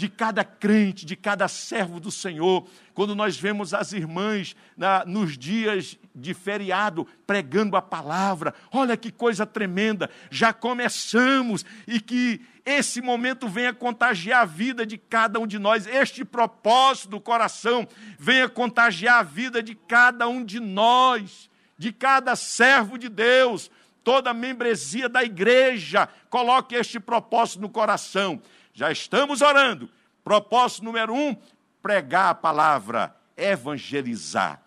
de 0.00 0.08
cada 0.08 0.42
crente, 0.42 1.04
de 1.04 1.14
cada 1.14 1.46
servo 1.46 2.00
do 2.00 2.10
Senhor, 2.10 2.66
quando 2.94 3.14
nós 3.14 3.38
vemos 3.38 3.74
as 3.74 3.92
irmãs 3.92 4.56
na, 4.74 5.04
nos 5.04 5.36
dias 5.36 5.98
de 6.14 6.32
feriado 6.32 7.06
pregando 7.26 7.76
a 7.76 7.82
palavra, 7.82 8.54
olha 8.72 8.96
que 8.96 9.12
coisa 9.12 9.44
tremenda, 9.44 10.08
já 10.30 10.54
começamos 10.54 11.66
e 11.86 12.00
que 12.00 12.40
esse 12.64 13.02
momento 13.02 13.46
venha 13.46 13.74
contagiar 13.74 14.40
a 14.40 14.46
vida 14.46 14.86
de 14.86 14.96
cada 14.96 15.38
um 15.38 15.46
de 15.46 15.58
nós, 15.58 15.86
este 15.86 16.24
propósito 16.24 17.10
do 17.10 17.20
coração 17.20 17.86
venha 18.18 18.48
contagiar 18.48 19.18
a 19.18 19.22
vida 19.22 19.62
de 19.62 19.74
cada 19.74 20.26
um 20.26 20.42
de 20.42 20.60
nós, 20.60 21.50
de 21.76 21.92
cada 21.92 22.34
servo 22.34 22.96
de 22.96 23.10
Deus, 23.10 23.70
toda 24.02 24.30
a 24.30 24.34
membresia 24.34 25.10
da 25.10 25.22
igreja, 25.22 26.08
coloque 26.30 26.74
este 26.74 26.98
propósito 26.98 27.60
no 27.60 27.68
coração 27.68 28.40
já 28.80 28.90
estamos 28.90 29.42
orando. 29.42 29.90
Propósito 30.24 30.84
número 30.84 31.12
um: 31.12 31.36
pregar 31.82 32.30
a 32.30 32.34
palavra, 32.34 33.14
evangelizar. 33.36 34.62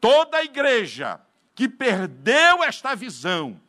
Toda 0.00 0.38
a 0.38 0.44
igreja 0.44 1.20
que 1.54 1.68
perdeu 1.68 2.64
esta 2.64 2.96
visão 2.96 3.60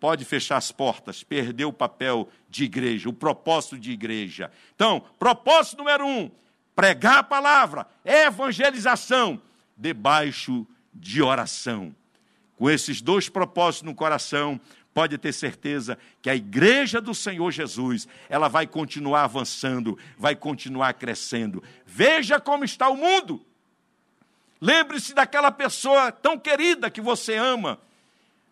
pode 0.00 0.24
fechar 0.24 0.56
as 0.56 0.72
portas, 0.72 1.22
perdeu 1.22 1.68
o 1.68 1.72
papel 1.74 2.26
de 2.48 2.64
igreja, 2.64 3.10
o 3.10 3.12
propósito 3.12 3.78
de 3.78 3.92
igreja. 3.92 4.50
Então, 4.74 5.04
propósito 5.18 5.76
número 5.76 6.06
um: 6.06 6.30
pregar 6.74 7.18
a 7.18 7.22
palavra, 7.22 7.86
evangelização, 8.06 9.42
debaixo 9.76 10.66
de 10.94 11.22
oração. 11.22 11.94
Com 12.56 12.70
esses 12.70 13.02
dois 13.02 13.28
propósitos 13.28 13.82
no 13.82 13.94
coração, 13.94 14.58
pode 14.94 15.16
ter 15.18 15.32
certeza 15.32 15.98
que 16.20 16.28
a 16.28 16.34
igreja 16.36 17.00
do 17.00 17.14
Senhor 17.14 17.50
Jesus, 17.50 18.06
ela 18.28 18.48
vai 18.48 18.66
continuar 18.66 19.24
avançando, 19.24 19.98
vai 20.18 20.36
continuar 20.36 20.94
crescendo. 20.94 21.62
Veja 21.86 22.38
como 22.38 22.64
está 22.64 22.88
o 22.88 22.96
mundo. 22.96 23.44
Lembre-se 24.60 25.14
daquela 25.14 25.50
pessoa 25.50 26.12
tão 26.12 26.38
querida 26.38 26.90
que 26.90 27.00
você 27.00 27.34
ama. 27.34 27.80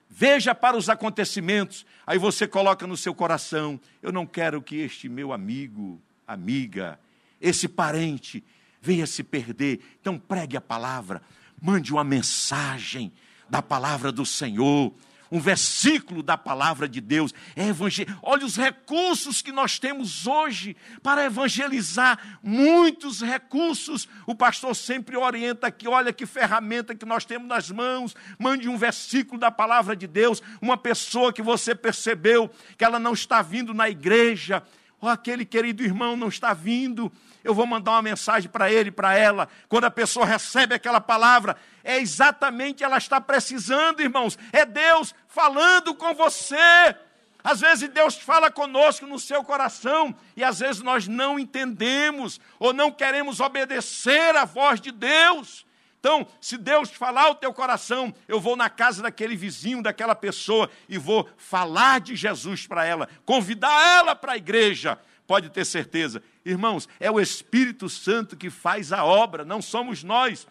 Veja 0.08 0.54
para 0.54 0.76
os 0.76 0.88
acontecimentos. 0.88 1.86
Aí 2.04 2.18
você 2.18 2.48
coloca 2.48 2.86
no 2.86 2.96
seu 2.96 3.14
coração: 3.14 3.78
eu 4.02 4.10
não 4.10 4.26
quero 4.26 4.60
que 4.60 4.76
este 4.76 5.08
meu 5.08 5.32
amigo, 5.32 6.00
amiga, 6.26 6.98
esse 7.40 7.68
parente 7.68 8.42
venha 8.80 9.06
se 9.06 9.22
perder. 9.22 9.80
Então 10.00 10.18
pregue 10.18 10.56
a 10.56 10.60
palavra, 10.60 11.22
mande 11.62 11.92
uma 11.92 12.02
mensagem 12.02 13.12
da 13.48 13.62
palavra 13.62 14.10
do 14.10 14.26
Senhor 14.26 14.92
um 15.30 15.40
versículo 15.40 16.22
da 16.22 16.36
palavra 16.36 16.88
de 16.88 17.00
Deus. 17.00 17.32
É 17.54 17.68
evangel... 17.68 18.06
Olha 18.22 18.44
os 18.44 18.56
recursos 18.56 19.40
que 19.40 19.52
nós 19.52 19.78
temos 19.78 20.26
hoje 20.26 20.76
para 21.02 21.24
evangelizar. 21.24 22.38
Muitos 22.42 23.20
recursos. 23.22 24.08
O 24.26 24.34
pastor 24.34 24.74
sempre 24.74 25.16
orienta 25.16 25.68
aqui: 25.68 25.86
olha 25.86 26.12
que 26.12 26.26
ferramenta 26.26 26.94
que 26.94 27.06
nós 27.06 27.24
temos 27.24 27.48
nas 27.48 27.70
mãos. 27.70 28.14
Mande 28.38 28.68
um 28.68 28.76
versículo 28.76 29.38
da 29.38 29.50
palavra 29.50 29.94
de 29.94 30.06
Deus. 30.06 30.42
Uma 30.60 30.76
pessoa 30.76 31.32
que 31.32 31.42
você 31.42 31.74
percebeu 31.74 32.50
que 32.76 32.84
ela 32.84 32.98
não 32.98 33.12
está 33.12 33.42
vindo 33.42 33.72
na 33.72 33.88
igreja. 33.88 34.62
Ou 35.00 35.08
aquele 35.08 35.44
querido 35.44 35.82
irmão 35.82 36.16
não 36.16 36.28
está 36.28 36.52
vindo 36.52 37.10
eu 37.42 37.54
vou 37.54 37.66
mandar 37.66 37.92
uma 37.92 38.02
mensagem 38.02 38.50
para 38.50 38.70
ele, 38.70 38.90
para 38.90 39.16
ela. 39.16 39.48
Quando 39.68 39.84
a 39.84 39.90
pessoa 39.90 40.26
recebe 40.26 40.74
aquela 40.74 41.00
palavra, 41.00 41.56
é 41.82 41.98
exatamente 41.98 42.84
ela 42.84 42.98
está 42.98 43.20
precisando, 43.20 44.00
irmãos. 44.00 44.38
É 44.52 44.64
Deus 44.64 45.14
falando 45.26 45.94
com 45.94 46.14
você. 46.14 46.94
Às 47.42 47.60
vezes 47.60 47.88
Deus 47.88 48.16
fala 48.16 48.50
conosco 48.50 49.06
no 49.06 49.18
seu 49.18 49.42
coração 49.42 50.14
e 50.36 50.44
às 50.44 50.58
vezes 50.58 50.82
nós 50.82 51.08
não 51.08 51.38
entendemos 51.38 52.38
ou 52.58 52.74
não 52.74 52.92
queremos 52.92 53.40
obedecer 53.40 54.36
à 54.36 54.44
voz 54.44 54.78
de 54.78 54.92
Deus. 54.92 55.64
Então, 56.00 56.26
se 56.40 56.56
Deus 56.56 56.90
falar 56.90 57.30
o 57.30 57.34
teu 57.34 57.52
coração, 57.52 58.12
eu 58.26 58.40
vou 58.40 58.56
na 58.56 58.68
casa 58.68 59.02
daquele 59.02 59.36
vizinho, 59.36 59.82
daquela 59.82 60.14
pessoa 60.14 60.68
e 60.88 60.98
vou 60.98 61.28
falar 61.36 62.00
de 62.00 62.16
Jesus 62.16 62.66
para 62.66 62.84
ela, 62.84 63.08
convidar 63.24 63.98
ela 63.98 64.16
para 64.16 64.32
a 64.32 64.36
igreja. 64.36 64.98
Pode 65.26 65.50
ter 65.50 65.64
certeza, 65.64 66.22
Irmãos, 66.44 66.88
é 66.98 67.10
o 67.10 67.20
Espírito 67.20 67.88
Santo 67.88 68.36
que 68.36 68.48
faz 68.48 68.92
a 68.92 69.04
obra, 69.04 69.44
não 69.44 69.60
somos 69.60 70.02
nós. 70.02 70.46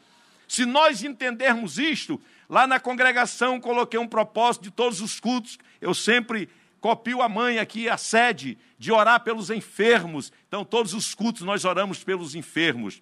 Se 0.48 0.66
nós 0.66 1.04
entendermos 1.04 1.78
isto, 1.80 2.22
lá 2.48 2.68
na 2.68 2.80
congregação 2.80 3.60
coloquei 3.60 4.00
um 4.00 4.08
propósito 4.08 4.64
de 4.64 4.72
todos 4.72 5.02
os 5.02 5.20
cultos. 5.20 5.58
Eu 5.82 5.94
sempre 5.94 6.48
copio 6.80 7.22
a 7.22 7.30
mãe 7.30 7.60
aqui, 7.60 7.90
a 7.90 7.98
sede, 7.98 8.58
de 8.78 8.92
orar 8.92 9.22
pelos 9.22 9.50
enfermos. 9.50 10.32
Então, 10.48 10.64
todos 10.64 10.94
os 10.94 11.16
cultos 11.16 11.42
nós 11.42 11.66
oramos 11.66 12.04
pelos 12.04 12.36
enfermos. 12.36 13.02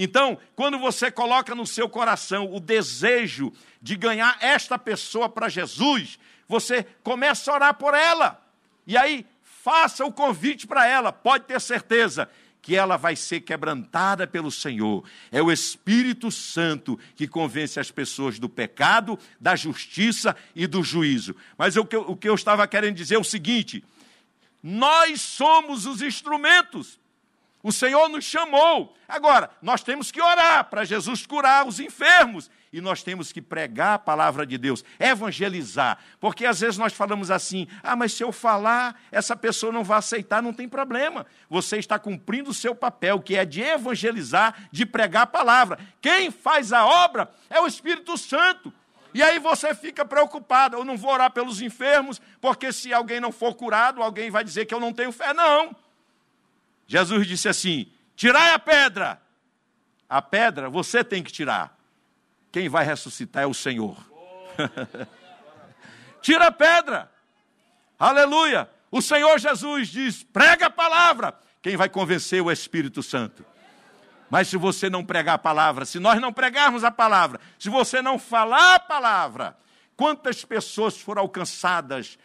Então, 0.00 0.38
quando 0.54 0.78
você 0.78 1.10
coloca 1.10 1.56
no 1.56 1.66
seu 1.66 1.88
coração 1.88 2.54
o 2.54 2.60
desejo 2.60 3.52
de 3.82 3.96
ganhar 3.96 4.38
esta 4.40 4.78
pessoa 4.78 5.28
para 5.28 5.48
Jesus, 5.48 6.20
você 6.46 6.86
começa 7.02 7.50
a 7.50 7.54
orar 7.54 7.74
por 7.74 7.94
ela. 7.94 8.40
E 8.86 8.96
aí 8.96 9.26
faça 9.42 10.04
o 10.04 10.12
convite 10.12 10.68
para 10.68 10.86
ela, 10.86 11.12
pode 11.12 11.46
ter 11.46 11.60
certeza 11.60 12.30
que 12.62 12.76
ela 12.76 12.96
vai 12.96 13.16
ser 13.16 13.40
quebrantada 13.40 14.24
pelo 14.24 14.52
Senhor. 14.52 15.02
É 15.32 15.42
o 15.42 15.50
Espírito 15.50 16.30
Santo 16.30 16.96
que 17.16 17.26
convence 17.26 17.80
as 17.80 17.90
pessoas 17.90 18.38
do 18.38 18.48
pecado, 18.48 19.18
da 19.40 19.56
justiça 19.56 20.36
e 20.54 20.68
do 20.68 20.80
juízo. 20.80 21.34
Mas 21.56 21.76
o 21.76 21.84
que 21.84 21.96
eu, 21.96 22.02
o 22.02 22.16
que 22.16 22.28
eu 22.28 22.36
estava 22.36 22.68
querendo 22.68 22.94
dizer 22.94 23.16
é 23.16 23.18
o 23.18 23.24
seguinte: 23.24 23.82
nós 24.62 25.20
somos 25.20 25.86
os 25.86 26.02
instrumentos. 26.02 27.00
O 27.62 27.72
Senhor 27.72 28.08
nos 28.08 28.24
chamou. 28.24 28.94
Agora, 29.08 29.50
nós 29.60 29.82
temos 29.82 30.10
que 30.10 30.22
orar 30.22 30.64
para 30.64 30.84
Jesus 30.84 31.26
curar 31.26 31.66
os 31.66 31.80
enfermos. 31.80 32.50
E 32.72 32.80
nós 32.80 33.02
temos 33.02 33.32
que 33.32 33.40
pregar 33.40 33.94
a 33.94 33.98
palavra 33.98 34.46
de 34.46 34.58
Deus, 34.58 34.84
evangelizar. 35.00 35.98
Porque 36.20 36.44
às 36.44 36.60
vezes 36.60 36.76
nós 36.76 36.92
falamos 36.92 37.30
assim: 37.30 37.66
ah, 37.82 37.96
mas 37.96 38.12
se 38.12 38.22
eu 38.22 38.30
falar, 38.30 39.00
essa 39.10 39.34
pessoa 39.34 39.72
não 39.72 39.82
vai 39.82 39.98
aceitar, 39.98 40.42
não 40.42 40.52
tem 40.52 40.68
problema. 40.68 41.26
Você 41.48 41.78
está 41.78 41.98
cumprindo 41.98 42.50
o 42.50 42.54
seu 42.54 42.74
papel, 42.74 43.20
que 43.20 43.36
é 43.36 43.44
de 43.44 43.62
evangelizar, 43.62 44.68
de 44.70 44.84
pregar 44.84 45.22
a 45.22 45.26
palavra. 45.26 45.78
Quem 46.00 46.30
faz 46.30 46.72
a 46.72 46.84
obra 46.84 47.30
é 47.48 47.58
o 47.58 47.66
Espírito 47.66 48.18
Santo. 48.18 48.72
E 49.14 49.22
aí 49.22 49.38
você 49.38 49.74
fica 49.74 50.04
preocupado, 50.04 50.76
eu 50.76 50.84
não 50.84 50.96
vou 50.96 51.10
orar 51.10 51.30
pelos 51.30 51.62
enfermos, 51.62 52.20
porque 52.40 52.70
se 52.70 52.92
alguém 52.92 53.18
não 53.18 53.32
for 53.32 53.54
curado, 53.54 54.02
alguém 54.02 54.30
vai 54.30 54.44
dizer 54.44 54.66
que 54.66 54.74
eu 54.74 54.80
não 54.80 54.92
tenho 54.92 55.10
fé. 55.10 55.32
Não. 55.32 55.74
Jesus 56.88 57.26
disse 57.26 57.48
assim: 57.48 57.92
tirai 58.16 58.52
a 58.52 58.58
pedra. 58.58 59.20
A 60.08 60.22
pedra 60.22 60.70
você 60.70 61.04
tem 61.04 61.22
que 61.22 61.30
tirar. 61.30 61.78
Quem 62.50 62.68
vai 62.68 62.84
ressuscitar 62.84 63.42
é 63.44 63.46
o 63.46 63.52
Senhor. 63.52 63.96
Tira 66.22 66.46
a 66.46 66.50
pedra. 66.50 67.12
Aleluia. 67.98 68.68
O 68.90 69.02
Senhor 69.02 69.38
Jesus 69.38 69.88
diz: 69.88 70.24
prega 70.24 70.66
a 70.66 70.70
palavra. 70.70 71.38
Quem 71.60 71.76
vai 71.76 71.90
convencer 71.90 72.42
o 72.42 72.50
Espírito 72.50 73.02
Santo. 73.02 73.44
Mas 74.30 74.48
se 74.48 74.56
você 74.56 74.88
não 74.88 75.04
pregar 75.04 75.34
a 75.34 75.38
palavra, 75.38 75.84
se 75.84 75.98
nós 75.98 76.20
não 76.20 76.32
pregarmos 76.32 76.84
a 76.84 76.90
palavra, 76.90 77.40
se 77.58 77.68
você 77.68 78.00
não 78.00 78.18
falar 78.18 78.74
a 78.76 78.80
palavra, 78.80 79.56
quantas 79.96 80.44
pessoas 80.44 80.98
foram 80.98 81.22
alcançadas 81.22 82.18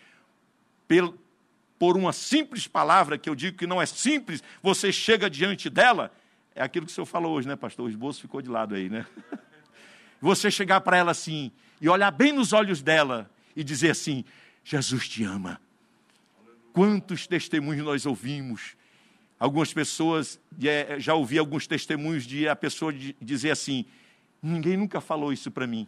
por 1.78 1.97
uma 1.97 2.13
simples 2.13 2.67
palavra, 2.67 3.17
que 3.17 3.30
eu 3.30 3.36
digo 3.36 3.57
que 3.57 3.67
não 3.67 3.82
é 3.82 3.86
simples, 3.86 4.43
você 4.61 4.91
chega 4.91 5.30
diante 5.30 5.69
dela, 5.69 6.11
é 6.55 6.63
aquilo 6.63 6.86
que 6.86 6.91
o 6.91 6.95
senhor 6.95 7.05
falou 7.05 7.34
hoje, 7.34 7.47
né, 7.47 7.55
pastor? 7.55 7.86
O 7.86 7.89
esboço 7.89 8.21
ficou 8.21 8.41
de 8.41 8.49
lado 8.49 8.76
aí, 8.76 8.89
né? 8.89 9.05
Você 10.21 10.49
chegar 10.49 10.80
para 10.80 10.95
ela 10.95 11.11
assim, 11.11 11.51
e 11.82 11.89
olhar 11.89 12.09
bem 12.09 12.32
nos 12.32 12.53
olhos 12.53 12.82
dela, 12.82 13.30
e 13.55 13.61
dizer 13.61 13.89
assim: 13.89 14.24
Jesus 14.63 15.09
te 15.09 15.24
ama. 15.26 15.59
Quantos 16.71 17.28
testemunhos 17.28 17.84
nós 17.84 18.05
ouvimos 18.05 18.78
Algumas 19.43 19.74
pessoas, 19.74 20.39
é, 20.63 20.97
já 21.01 21.15
ouvi 21.15 21.38
alguns 21.38 21.67
testemunhos 21.67 22.26
de 22.26 22.47
a 22.47 22.55
pessoa 22.55 22.93
dizer 23.21 23.51
assim: 23.51 23.86
ninguém 24.41 24.78
nunca 24.78 25.01
falou 25.01 25.34
isso 25.34 25.51
para 25.51 25.67
mim, 25.67 25.86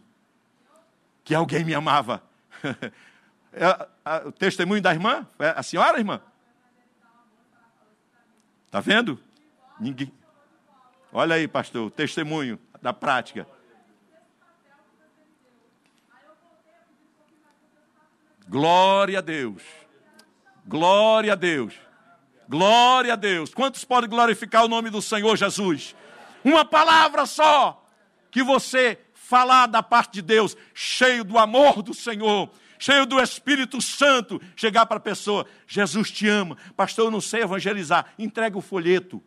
que 1.24 1.34
alguém 1.34 1.64
me 1.64 1.72
amava. 1.72 2.22
É, 3.56 4.28
o 4.28 4.32
testemunho 4.32 4.82
da 4.82 4.92
irmã? 4.92 5.26
É 5.38 5.54
a 5.56 5.62
senhora, 5.62 5.98
irmã? 5.98 6.20
Está 8.66 8.80
vendo? 8.80 9.18
Ninguém. 9.80 10.12
Olha 11.10 11.36
aí, 11.36 11.48
pastor, 11.48 11.86
o 11.86 11.90
testemunho 11.90 12.60
da 12.82 12.92
prática. 12.92 13.46
Glória 18.46 19.18
a 19.18 19.22
Deus. 19.22 19.62
Glória 20.66 21.32
a 21.32 21.36
Deus. 21.36 21.74
Glória 22.46 23.14
a 23.14 23.16
Deus. 23.16 23.54
Quantos 23.54 23.84
podem 23.84 24.10
glorificar 24.10 24.64
o 24.64 24.68
nome 24.68 24.90
do 24.90 25.00
Senhor 25.00 25.34
Jesus? 25.36 25.96
Uma 26.44 26.64
palavra 26.64 27.24
só 27.24 27.82
que 28.30 28.42
você 28.42 29.00
falar 29.14 29.66
da 29.66 29.82
parte 29.82 30.12
de 30.12 30.22
Deus, 30.22 30.56
cheio 30.74 31.24
do 31.24 31.38
amor 31.38 31.82
do 31.82 31.94
Senhor, 31.94 32.50
cheio 32.78 33.06
do 33.06 33.20
Espírito 33.20 33.80
Santo, 33.80 34.40
chegar 34.54 34.86
para 34.86 34.96
a 34.96 35.00
pessoa, 35.00 35.46
Jesus 35.66 36.10
te 36.10 36.28
ama. 36.28 36.56
Pastor, 36.76 37.06
eu 37.06 37.10
não 37.10 37.20
sei 37.20 37.42
evangelizar. 37.42 38.06
Entrega 38.18 38.56
o 38.56 38.60
folheto. 38.60 39.22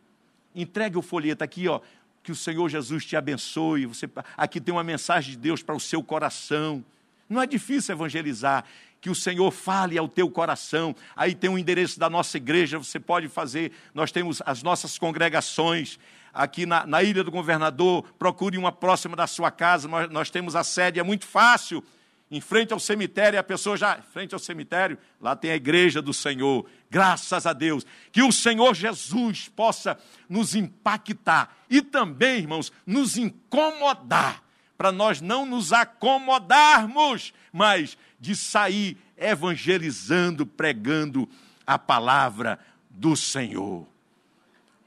Entregue 0.54 0.98
o 0.98 1.02
folheto 1.02 1.44
aqui, 1.44 1.68
ó. 1.68 1.80
Que 2.22 2.32
o 2.32 2.36
Senhor 2.36 2.68
Jesus 2.68 3.04
te 3.04 3.16
abençoe. 3.16 3.86
Você, 3.86 4.08
aqui 4.36 4.60
tem 4.60 4.74
uma 4.74 4.84
mensagem 4.84 5.32
de 5.32 5.38
Deus 5.38 5.62
para 5.62 5.74
o 5.74 5.80
seu 5.80 6.02
coração. 6.02 6.84
Não 7.28 7.40
é 7.40 7.46
difícil 7.46 7.94
evangelizar 7.94 8.64
que 9.00 9.08
o 9.08 9.14
Senhor 9.14 9.50
fale 9.50 9.96
ao 9.96 10.08
teu 10.08 10.30
coração. 10.30 10.94
Aí 11.16 11.34
tem 11.34 11.48
o 11.48 11.58
endereço 11.58 11.98
da 11.98 12.10
nossa 12.10 12.36
igreja, 12.36 12.78
você 12.78 13.00
pode 13.00 13.28
fazer. 13.28 13.72
Nós 13.94 14.12
temos 14.12 14.42
as 14.44 14.62
nossas 14.62 14.98
congregações 14.98 15.98
aqui 16.32 16.66
na, 16.66 16.86
na 16.86 17.02
Ilha 17.02 17.24
do 17.24 17.30
Governador. 17.30 18.04
Procure 18.18 18.58
uma 18.58 18.70
próxima 18.70 19.16
da 19.16 19.26
sua 19.26 19.50
casa. 19.50 19.88
Nós, 19.88 20.10
nós 20.10 20.30
temos 20.30 20.54
a 20.54 20.62
sede, 20.62 21.00
é 21.00 21.02
muito 21.02 21.26
fácil. 21.26 21.82
Em 22.30 22.40
frente 22.40 22.72
ao 22.72 22.78
cemitério, 22.78 23.40
a 23.40 23.42
pessoa 23.42 23.76
já, 23.76 23.98
em 23.98 24.12
frente 24.12 24.34
ao 24.34 24.38
cemitério, 24.38 24.96
lá 25.20 25.34
tem 25.34 25.50
a 25.50 25.56
igreja 25.56 26.00
do 26.00 26.14
Senhor. 26.14 26.64
Graças 26.88 27.44
a 27.44 27.52
Deus. 27.52 27.84
Que 28.12 28.22
o 28.22 28.30
Senhor 28.30 28.74
Jesus 28.74 29.48
possa 29.48 29.98
nos 30.28 30.54
impactar 30.54 31.56
e 31.68 31.82
também, 31.82 32.38
irmãos, 32.38 32.72
nos 32.86 33.16
incomodar 33.16 34.44
para 34.80 34.90
nós 34.90 35.20
não 35.20 35.44
nos 35.44 35.74
acomodarmos, 35.74 37.34
mas 37.52 37.98
de 38.18 38.34
sair 38.34 38.96
evangelizando, 39.14 40.46
pregando 40.46 41.28
a 41.66 41.78
palavra 41.78 42.58
do 42.88 43.14
Senhor. 43.14 43.86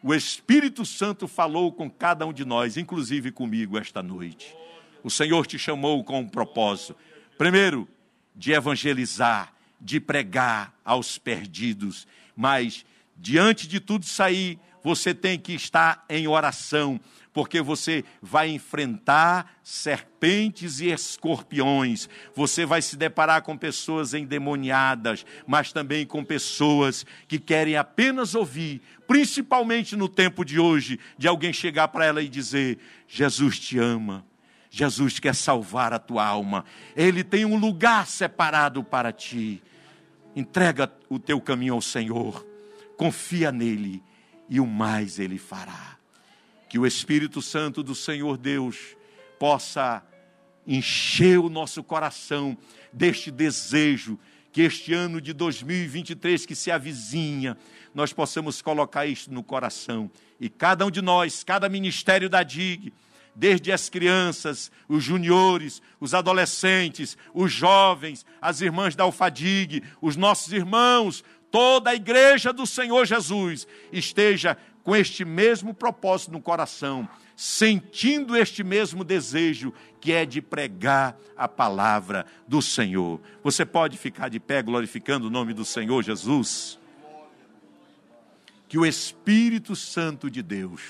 O 0.02 0.12
Espírito 0.12 0.84
Santo 0.84 1.28
falou 1.28 1.72
com 1.72 1.91
cada 1.91 2.26
um 2.26 2.34
de 2.34 2.44
nós, 2.44 2.76
inclusive 2.76 3.32
comigo 3.32 3.78
esta 3.78 4.02
noite. 4.02 4.56
O 5.04 5.12
Senhor 5.12 5.46
te 5.46 5.60
chamou 5.60 6.04
com 6.04 6.22
um 6.22 6.28
propósito. 6.28 6.96
Primeiro, 7.38 7.88
de 8.36 8.51
evangelizar, 8.51 9.53
de 9.79 9.99
pregar 9.99 10.73
aos 10.84 11.17
perdidos, 11.17 12.07
mas 12.36 12.86
diante 13.15 13.67
de 13.67 13.79
tudo 13.79 14.03
isso 14.03 14.21
aí, 14.23 14.59
você 14.84 15.13
tem 15.13 15.39
que 15.39 15.53
estar 15.53 16.03
em 16.09 16.27
oração, 16.27 16.99
porque 17.31 17.61
você 17.61 18.03
vai 18.21 18.49
enfrentar 18.49 19.57
serpentes 19.63 20.79
e 20.79 20.89
escorpiões, 20.89 22.07
você 22.36 22.65
vai 22.65 22.81
se 22.81 22.95
deparar 22.95 23.41
com 23.41 23.57
pessoas 23.57 24.13
endemoniadas, 24.13 25.25
mas 25.47 25.71
também 25.71 26.05
com 26.05 26.23
pessoas 26.23 27.05
que 27.27 27.39
querem 27.39 27.75
apenas 27.75 28.36
ouvir, 28.36 28.81
principalmente 29.07 29.95
no 29.95 30.07
tempo 30.07 30.45
de 30.45 30.59
hoje, 30.59 30.99
de 31.17 31.27
alguém 31.27 31.51
chegar 31.51 31.88
para 31.88 32.05
ela 32.05 32.21
e 32.21 32.29
dizer: 32.29 32.77
Jesus 33.07 33.57
te 33.57 33.79
ama. 33.79 34.23
Jesus 34.76 35.19
quer 35.19 35.36
salvar 35.36 35.93
a 35.93 35.99
tua 35.99 36.26
alma. 36.26 36.65
Ele 36.95 37.24
tem 37.24 37.45
um 37.45 37.57
lugar 37.57 38.07
separado 38.07 38.84
para 38.84 39.11
ti. 39.11 39.61
Entrega 40.36 40.91
o 41.07 41.19
teu 41.19 41.39
caminho 41.39 41.76
ao 41.76 41.82
Senhor. 41.82 42.43
Confia 42.97 43.51
nele 43.51 44.01
e 44.49 44.59
o 44.59 44.65
mais 44.65 45.19
ele 45.19 45.38
fará 45.38 45.93
que 46.67 46.80
o 46.80 46.88
Espírito 46.88 47.39
Santo 47.39 47.84
do 47.84 47.93
Senhor 47.93 48.36
Deus 48.36 48.97
possa 49.38 50.03
encher 50.65 51.38
o 51.38 51.47
nosso 51.47 51.84
coração 51.84 52.57
deste 52.91 53.30
desejo 53.30 54.17
que 54.51 54.63
este 54.63 54.91
ano 54.91 55.21
de 55.21 55.34
2023 55.34 56.47
que 56.47 56.55
se 56.55 56.71
avizinha, 56.71 57.55
nós 57.93 58.11
possamos 58.11 58.59
colocar 58.59 59.05
isto 59.05 59.32
no 59.32 59.43
coração. 59.43 60.09
E 60.39 60.49
cada 60.49 60.84
um 60.84 60.89
de 60.89 60.99
nós, 60.99 61.43
cada 61.43 61.69
ministério 61.69 62.28
da 62.28 62.41
DIG, 62.41 62.91
desde 63.36 63.71
as 63.71 63.89
crianças, 63.89 64.71
os 64.88 65.03
juniores, 65.03 65.81
os 65.99 66.13
adolescentes, 66.13 67.17
os 67.34 67.51
jovens, 67.51 68.25
as 68.41 68.61
irmãs 68.61 68.95
da 68.95 69.03
Alfadig, 69.03 69.84
os 70.01 70.15
nossos 70.15 70.53
irmãos, 70.53 71.23
toda 71.51 71.91
a 71.91 71.95
igreja 71.95 72.51
do 72.51 72.65
Senhor 72.65 73.05
Jesus 73.05 73.67
esteja 73.91 74.57
com 74.84 74.95
este 74.95 75.23
mesmo 75.23 75.73
propósito 75.73 76.31
no 76.31 76.41
coração, 76.41 77.07
sentindo 77.36 78.36
este 78.36 78.63
mesmo 78.63 79.03
desejo 79.03 79.73
que 79.99 80.11
é 80.11 80.25
de 80.25 80.41
pregar 80.41 81.17
a 81.38 81.47
palavra 81.47 82.25
do 82.47 82.61
Senhor. 82.61 83.19
Você 83.41 83.65
pode 83.65 83.97
ficar 83.97 84.29
de 84.29 84.39
pé 84.39 84.61
glorificando 84.61 85.27
o 85.27 85.29
nome 85.29 85.53
do 85.53 85.63
Senhor 85.63 86.03
Jesus? 86.03 86.77
Que 88.67 88.77
o 88.77 88.86
Espírito 88.86 89.75
Santo 89.75 90.29
de 90.29 90.41
Deus 90.41 90.81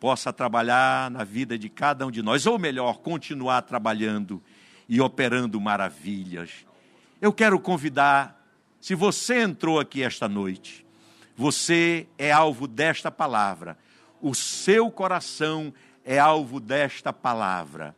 possa 0.00 0.32
trabalhar 0.32 1.10
na 1.10 1.24
vida 1.24 1.58
de 1.58 1.68
cada 1.68 2.06
um 2.06 2.10
de 2.10 2.22
nós, 2.22 2.46
ou 2.46 2.58
melhor, 2.58 2.98
continuar 2.98 3.62
trabalhando 3.62 4.42
e 4.88 5.00
operando 5.00 5.60
maravilhas. 5.60 6.50
Eu 7.20 7.32
quero 7.32 7.58
convidar, 7.58 8.40
se 8.80 8.94
você 8.94 9.40
entrou 9.40 9.80
aqui 9.80 10.02
esta 10.02 10.28
noite, 10.28 10.86
você 11.36 12.06
é 12.16 12.32
alvo 12.32 12.66
desta 12.66 13.10
palavra. 13.10 13.76
O 14.20 14.34
seu 14.34 14.90
coração 14.90 15.72
é 16.04 16.18
alvo 16.18 16.60
desta 16.60 17.12
palavra. 17.12 17.94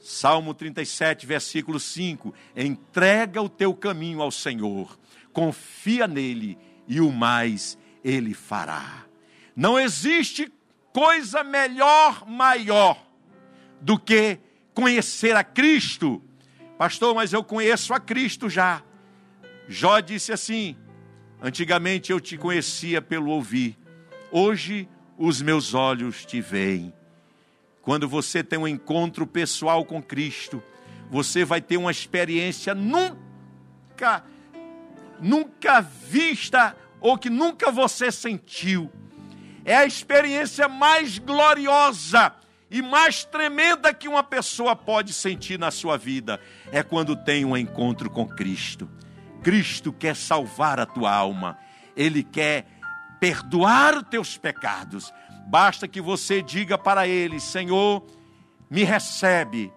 Salmo 0.00 0.54
37, 0.54 1.26
versículo 1.26 1.78
5: 1.78 2.32
Entrega 2.56 3.42
o 3.42 3.48
teu 3.48 3.74
caminho 3.74 4.22
ao 4.22 4.30
Senhor, 4.30 4.98
confia 5.32 6.08
nele 6.08 6.56
e 6.88 7.00
o 7.00 7.12
mais 7.12 7.76
ele 8.02 8.32
fará. 8.32 9.04
Não 9.54 9.78
existe 9.78 10.50
coisa 10.92 11.42
melhor, 11.44 12.26
maior, 12.26 13.00
do 13.80 13.98
que 13.98 14.38
conhecer 14.74 15.36
a 15.36 15.44
Cristo. 15.44 16.22
Pastor, 16.78 17.14
mas 17.14 17.32
eu 17.32 17.44
conheço 17.44 17.92
a 17.92 18.00
Cristo 18.00 18.48
já. 18.48 18.82
Jó 19.68 20.00
disse 20.00 20.32
assim: 20.32 20.76
Antigamente 21.42 22.12
eu 22.12 22.20
te 22.20 22.36
conhecia 22.36 23.00
pelo 23.00 23.30
ouvir, 23.30 23.78
Hoje 24.32 24.88
os 25.18 25.42
meus 25.42 25.74
olhos 25.74 26.24
te 26.24 26.40
veem. 26.40 26.94
Quando 27.82 28.08
você 28.08 28.44
tem 28.44 28.58
um 28.58 28.68
encontro 28.68 29.26
pessoal 29.26 29.84
com 29.84 30.00
Cristo, 30.00 30.62
você 31.10 31.44
vai 31.44 31.60
ter 31.60 31.76
uma 31.76 31.90
experiência 31.90 32.74
nunca, 32.74 34.24
nunca 35.20 35.80
vista 35.80 36.76
ou 37.00 37.18
que 37.18 37.28
nunca 37.28 37.72
você 37.72 38.12
sentiu. 38.12 38.90
É 39.64 39.76
a 39.76 39.86
experiência 39.86 40.68
mais 40.68 41.18
gloriosa 41.18 42.32
e 42.70 42.80
mais 42.80 43.24
tremenda 43.24 43.92
que 43.92 44.08
uma 44.08 44.22
pessoa 44.22 44.76
pode 44.76 45.12
sentir 45.12 45.58
na 45.58 45.70
sua 45.70 45.98
vida 45.98 46.40
é 46.70 46.82
quando 46.82 47.16
tem 47.16 47.44
um 47.44 47.56
encontro 47.56 48.08
com 48.08 48.26
Cristo. 48.26 48.88
Cristo 49.42 49.92
quer 49.92 50.14
salvar 50.14 50.78
a 50.78 50.86
tua 50.86 51.12
alma, 51.12 51.58
Ele 51.96 52.22
quer 52.22 52.66
perdoar 53.18 53.96
os 53.96 54.04
teus 54.04 54.36
pecados. 54.38 55.12
Basta 55.48 55.88
que 55.88 56.00
você 56.00 56.40
diga 56.40 56.78
para 56.78 57.08
Ele: 57.08 57.40
Senhor, 57.40 58.06
me 58.70 58.84
recebe, 58.84 59.72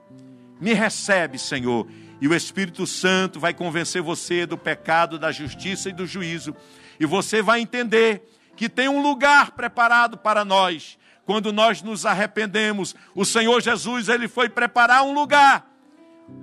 me 0.62 0.74
recebe, 0.74 1.40
Senhor. 1.40 1.88
E 2.22 2.28
o 2.28 2.34
Espírito 2.34 2.86
Santo 2.86 3.40
vai 3.40 3.54
convencer 3.54 4.02
você 4.02 4.46
do 4.46 4.58
pecado, 4.58 5.20
da 5.20 5.32
justiça 5.32 5.90
e 5.90 5.94
do 5.94 6.06
juízo. 6.06 6.56
E 7.00 7.06
você 7.06 7.42
vai 7.42 7.60
entender 7.60 8.22
que 8.56 8.70
tem 8.70 8.88
um 8.88 9.02
lugar 9.02 9.52
preparado 9.52 10.18
para 10.18 10.44
nós 10.46 10.98
quando 11.26 11.54
nós 11.54 11.82
nos 11.82 12.06
arrependemos, 12.06 12.96
o 13.16 13.24
Senhor 13.24 13.62
Jesus, 13.62 14.10
ele 14.10 14.28
foi 14.28 14.50
preparar 14.50 15.04
um 15.04 15.14
lugar. 15.14 15.66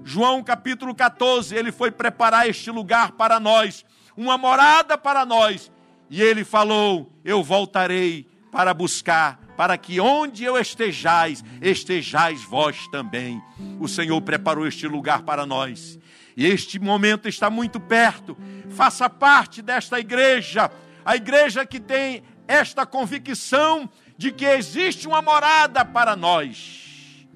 João 0.04 0.42
capítulo 0.42 0.94
14, 0.94 1.54
ele 1.54 1.72
foi 1.72 1.90
preparar 1.90 2.48
este 2.48 2.70
lugar 2.70 3.12
para 3.12 3.38
nós, 3.38 3.84
uma 4.16 4.38
morada 4.38 4.96
para 4.96 5.26
nós. 5.26 5.70
E 6.08 6.22
ele 6.22 6.44
falou: 6.44 7.12
Eu 7.24 7.42
voltarei 7.42 8.26
para 8.50 8.72
buscar, 8.72 9.38
para 9.56 9.76
que 9.76 10.00
onde 10.00 10.44
eu 10.44 10.58
estejais, 10.58 11.44
estejais 11.60 12.42
vós 12.42 12.88
também. 12.88 13.40
O 13.78 13.86
Senhor 13.86 14.20
preparou 14.22 14.66
este 14.66 14.86
lugar 14.86 15.22
para 15.22 15.44
nós. 15.44 15.98
E 16.36 16.46
este 16.46 16.78
momento 16.78 17.28
está 17.28 17.50
muito 17.50 17.78
perto. 17.78 18.36
Faça 18.70 19.10
parte 19.10 19.60
desta 19.60 20.00
igreja, 20.00 20.70
a 21.04 21.16
igreja 21.16 21.64
que 21.66 21.80
tem 21.80 22.22
esta 22.46 22.84
convicção 22.84 23.88
de 24.16 24.32
que 24.32 24.44
existe 24.44 25.06
uma 25.06 25.22
morada 25.22 25.84
para 25.84 26.14
nós, 26.14 27.26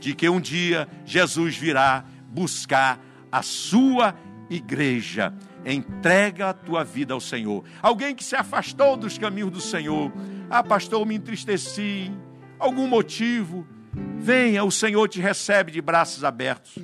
de 0.00 0.14
que 0.14 0.28
um 0.28 0.40
dia 0.40 0.88
Jesus 1.04 1.56
virá 1.56 2.04
buscar 2.28 3.00
a 3.30 3.42
sua 3.42 4.14
igreja. 4.48 5.34
Entrega 5.66 6.50
a 6.50 6.52
tua 6.52 6.84
vida 6.84 7.14
ao 7.14 7.20
Senhor. 7.20 7.64
Alguém 7.80 8.14
que 8.14 8.22
se 8.22 8.36
afastou 8.36 8.96
dos 8.96 9.16
caminhos 9.16 9.50
do 9.50 9.60
Senhor. 9.60 10.12
Ah, 10.50 10.62
pastor, 10.62 11.06
me 11.06 11.14
entristeci. 11.14 12.12
Algum 12.58 12.86
motivo. 12.86 13.66
Venha, 14.18 14.62
o 14.62 14.70
Senhor 14.70 15.08
te 15.08 15.20
recebe 15.20 15.72
de 15.72 15.80
braços 15.80 16.22
abertos. 16.22 16.76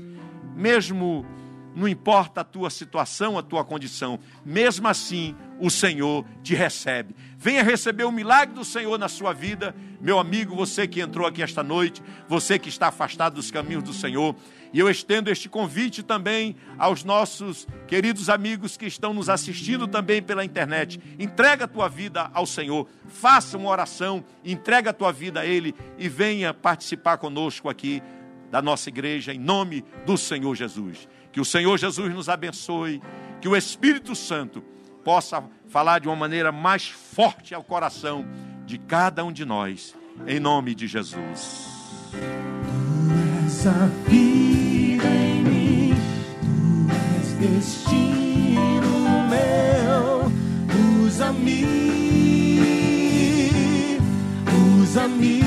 Mesmo 0.56 1.26
não 1.74 1.86
importa 1.86 2.40
a 2.40 2.44
tua 2.44 2.70
situação, 2.70 3.38
a 3.38 3.42
tua 3.42 3.64
condição, 3.64 4.18
mesmo 4.44 4.88
assim, 4.88 5.36
o 5.60 5.70
Senhor 5.70 6.24
te 6.42 6.54
recebe. 6.54 7.14
Venha 7.36 7.62
receber 7.62 8.04
o 8.04 8.12
milagre 8.12 8.54
do 8.54 8.64
Senhor 8.64 8.98
na 8.98 9.08
sua 9.08 9.32
vida, 9.32 9.74
meu 10.00 10.18
amigo, 10.18 10.56
você 10.56 10.88
que 10.88 11.00
entrou 11.00 11.26
aqui 11.26 11.42
esta 11.42 11.62
noite, 11.62 12.02
você 12.26 12.58
que 12.58 12.68
está 12.68 12.88
afastado 12.88 13.34
dos 13.34 13.50
caminhos 13.50 13.82
do 13.82 13.92
Senhor. 13.92 14.34
E 14.72 14.78
eu 14.78 14.88
estendo 14.88 15.30
este 15.30 15.48
convite 15.48 16.02
também 16.02 16.56
aos 16.78 17.04
nossos 17.04 17.66
queridos 17.86 18.28
amigos 18.28 18.76
que 18.76 18.86
estão 18.86 19.12
nos 19.12 19.28
assistindo 19.28 19.86
também 19.86 20.22
pela 20.22 20.44
internet. 20.44 21.00
Entrega 21.18 21.64
a 21.64 21.68
tua 21.68 21.88
vida 21.88 22.30
ao 22.32 22.46
Senhor, 22.46 22.88
faça 23.06 23.58
uma 23.58 23.68
oração, 23.68 24.24
entrega 24.44 24.90
a 24.90 24.94
tua 24.94 25.12
vida 25.12 25.40
a 25.40 25.46
Ele 25.46 25.74
e 25.98 26.08
venha 26.08 26.54
participar 26.54 27.18
conosco 27.18 27.68
aqui 27.68 28.02
da 28.50 28.62
nossa 28.62 28.88
igreja 28.88 29.32
em 29.32 29.38
nome 29.38 29.84
do 30.06 30.16
Senhor 30.16 30.54
Jesus. 30.54 31.08
Que 31.32 31.40
o 31.40 31.44
Senhor 31.44 31.78
Jesus 31.78 32.12
nos 32.12 32.28
abençoe, 32.28 33.00
que 33.40 33.48
o 33.48 33.56
Espírito 33.56 34.14
Santo 34.14 34.62
possa 35.04 35.42
falar 35.68 36.00
de 36.00 36.08
uma 36.08 36.16
maneira 36.16 36.52
mais 36.52 36.88
forte 36.88 37.54
ao 37.54 37.62
coração 37.62 38.24
de 38.66 38.78
cada 38.78 39.24
um 39.24 39.32
de 39.32 39.44
nós, 39.44 39.94
em 40.26 40.38
nome 40.38 40.74
de 40.74 40.86
Jesus. 40.86 41.68
Tu 42.10 42.18
és 43.44 43.66
a 43.66 43.86
vida 44.08 45.06
em 45.06 45.42
mim, 45.42 45.94
tu 46.40 46.86
és 47.18 47.32
destino 47.34 48.90
meu, 49.28 50.32
usa-me, 51.04 51.66
usa-me. 54.80 55.40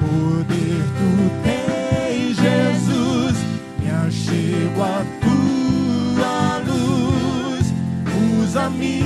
Poder 0.00 0.82
tu 0.98 1.10
tens, 1.44 2.36
Jesus, 2.36 3.36
me 3.78 3.90
achego 3.90 4.82
a 4.82 5.19
usa-me, 8.70 9.02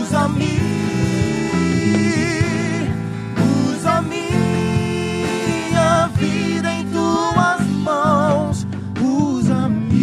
usa-me, 0.00 0.58
usa 3.70 4.02
minha 4.02 6.08
vida 6.08 6.74
em 6.74 6.86
tuas 6.88 7.66
mãos, 7.66 8.66
usa-me. 9.00 10.02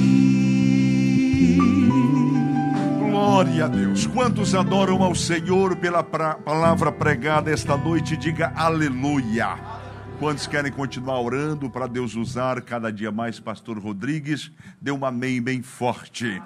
Glória 3.00 3.66
a 3.66 3.68
Deus. 3.68 4.08
Quantos 4.08 4.56
adoram 4.56 5.04
ao 5.04 5.14
Senhor 5.14 5.76
pela 5.76 6.04
palavra 6.04 6.92
pregada 6.92 7.52
esta 7.52 7.78
noite? 7.78 8.18
Diga 8.18 8.52
aleluia. 8.56 9.79
Quantos 10.20 10.46
querem 10.48 10.70
continuar 10.70 11.22
orando 11.22 11.70
para 11.70 11.88
Deus 11.88 12.14
usar 12.16 12.62
cada 12.62 12.92
dia 12.92 13.10
mais 13.10 13.40
Pastor 13.40 13.80
Rodrigues? 13.80 14.52
Dê 14.82 14.92
um 14.92 15.06
amém 15.06 15.42
bem 15.42 15.62
forte. 15.62 16.42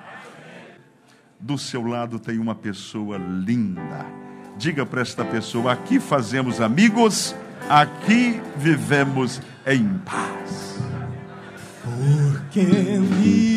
Do 1.39 1.57
seu 1.57 1.83
lado 1.83 2.19
tem 2.19 2.37
uma 2.37 2.53
pessoa 2.53 3.17
linda. 3.17 4.05
Diga 4.59 4.85
para 4.85 5.01
esta 5.01 5.25
pessoa: 5.25 5.71
aqui 5.71 5.99
fazemos 5.99 6.61
amigos, 6.61 7.35
aqui 7.67 8.39
vivemos 8.55 9.41
em 9.65 9.97
paz. 10.05 10.77
Porque 11.83 12.61
me 12.61 13.52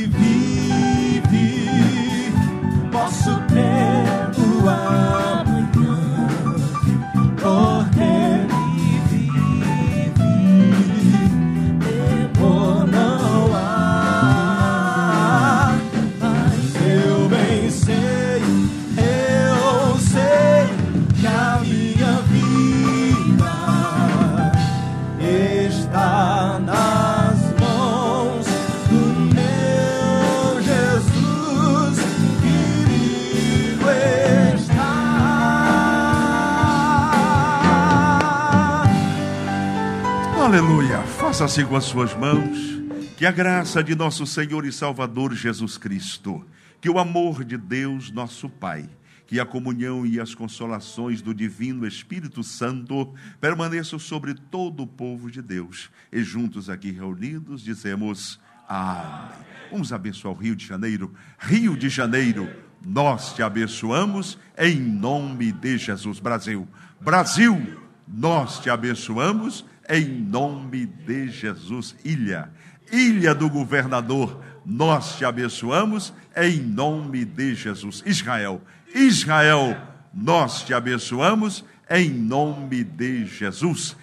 Assim 41.56 41.64
com 41.64 41.76
as 41.76 41.84
suas 41.84 42.14
mãos. 42.14 42.82
Que 43.16 43.24
a 43.24 43.32
graça 43.32 43.82
de 43.82 43.94
nosso 43.94 44.26
Senhor 44.26 44.66
e 44.66 44.70
Salvador 44.70 45.32
Jesus 45.34 45.78
Cristo, 45.78 46.44
que 46.82 46.90
o 46.90 46.98
amor 46.98 47.42
de 47.46 47.56
Deus, 47.56 48.10
nosso 48.10 48.46
Pai, 48.46 48.86
que 49.26 49.40
a 49.40 49.46
comunhão 49.46 50.04
e 50.04 50.20
as 50.20 50.34
consolações 50.34 51.22
do 51.22 51.32
Divino 51.32 51.86
Espírito 51.86 52.42
Santo 52.42 53.14
permaneçam 53.40 53.98
sobre 53.98 54.34
todo 54.34 54.82
o 54.82 54.86
povo 54.86 55.30
de 55.30 55.40
Deus. 55.40 55.88
E 56.12 56.22
juntos 56.22 56.68
aqui 56.68 56.90
reunidos 56.90 57.62
dizemos 57.62 58.38
Amém. 58.68 59.38
Vamos 59.72 59.94
abençoar 59.94 60.34
o 60.34 60.36
Rio 60.36 60.54
de 60.54 60.66
Janeiro. 60.66 61.14
Rio 61.38 61.74
de 61.74 61.88
Janeiro, 61.88 62.50
nós 62.84 63.32
te 63.32 63.42
abençoamos 63.42 64.38
em 64.58 64.78
nome 64.78 65.52
de 65.52 65.78
Jesus. 65.78 66.20
Brasil, 66.20 66.68
Brasil, 67.00 67.80
nós 68.06 68.60
te 68.60 68.68
abençoamos 68.68 69.64
em 69.88 70.06
nome 70.06 70.86
de 70.86 71.28
Jesus. 71.28 71.94
Ilha, 72.04 72.50
Ilha 72.92 73.34
do 73.34 73.48
Governador, 73.48 74.42
nós 74.64 75.16
te 75.16 75.24
abençoamos 75.24 76.12
em 76.36 76.58
nome 76.58 77.24
de 77.24 77.54
Jesus. 77.54 78.02
Israel, 78.06 78.60
Israel, 78.94 79.76
nós 80.12 80.62
te 80.62 80.74
abençoamos 80.74 81.64
em 81.88 82.10
nome 82.10 82.84
de 82.84 83.26
Jesus. 83.26 83.96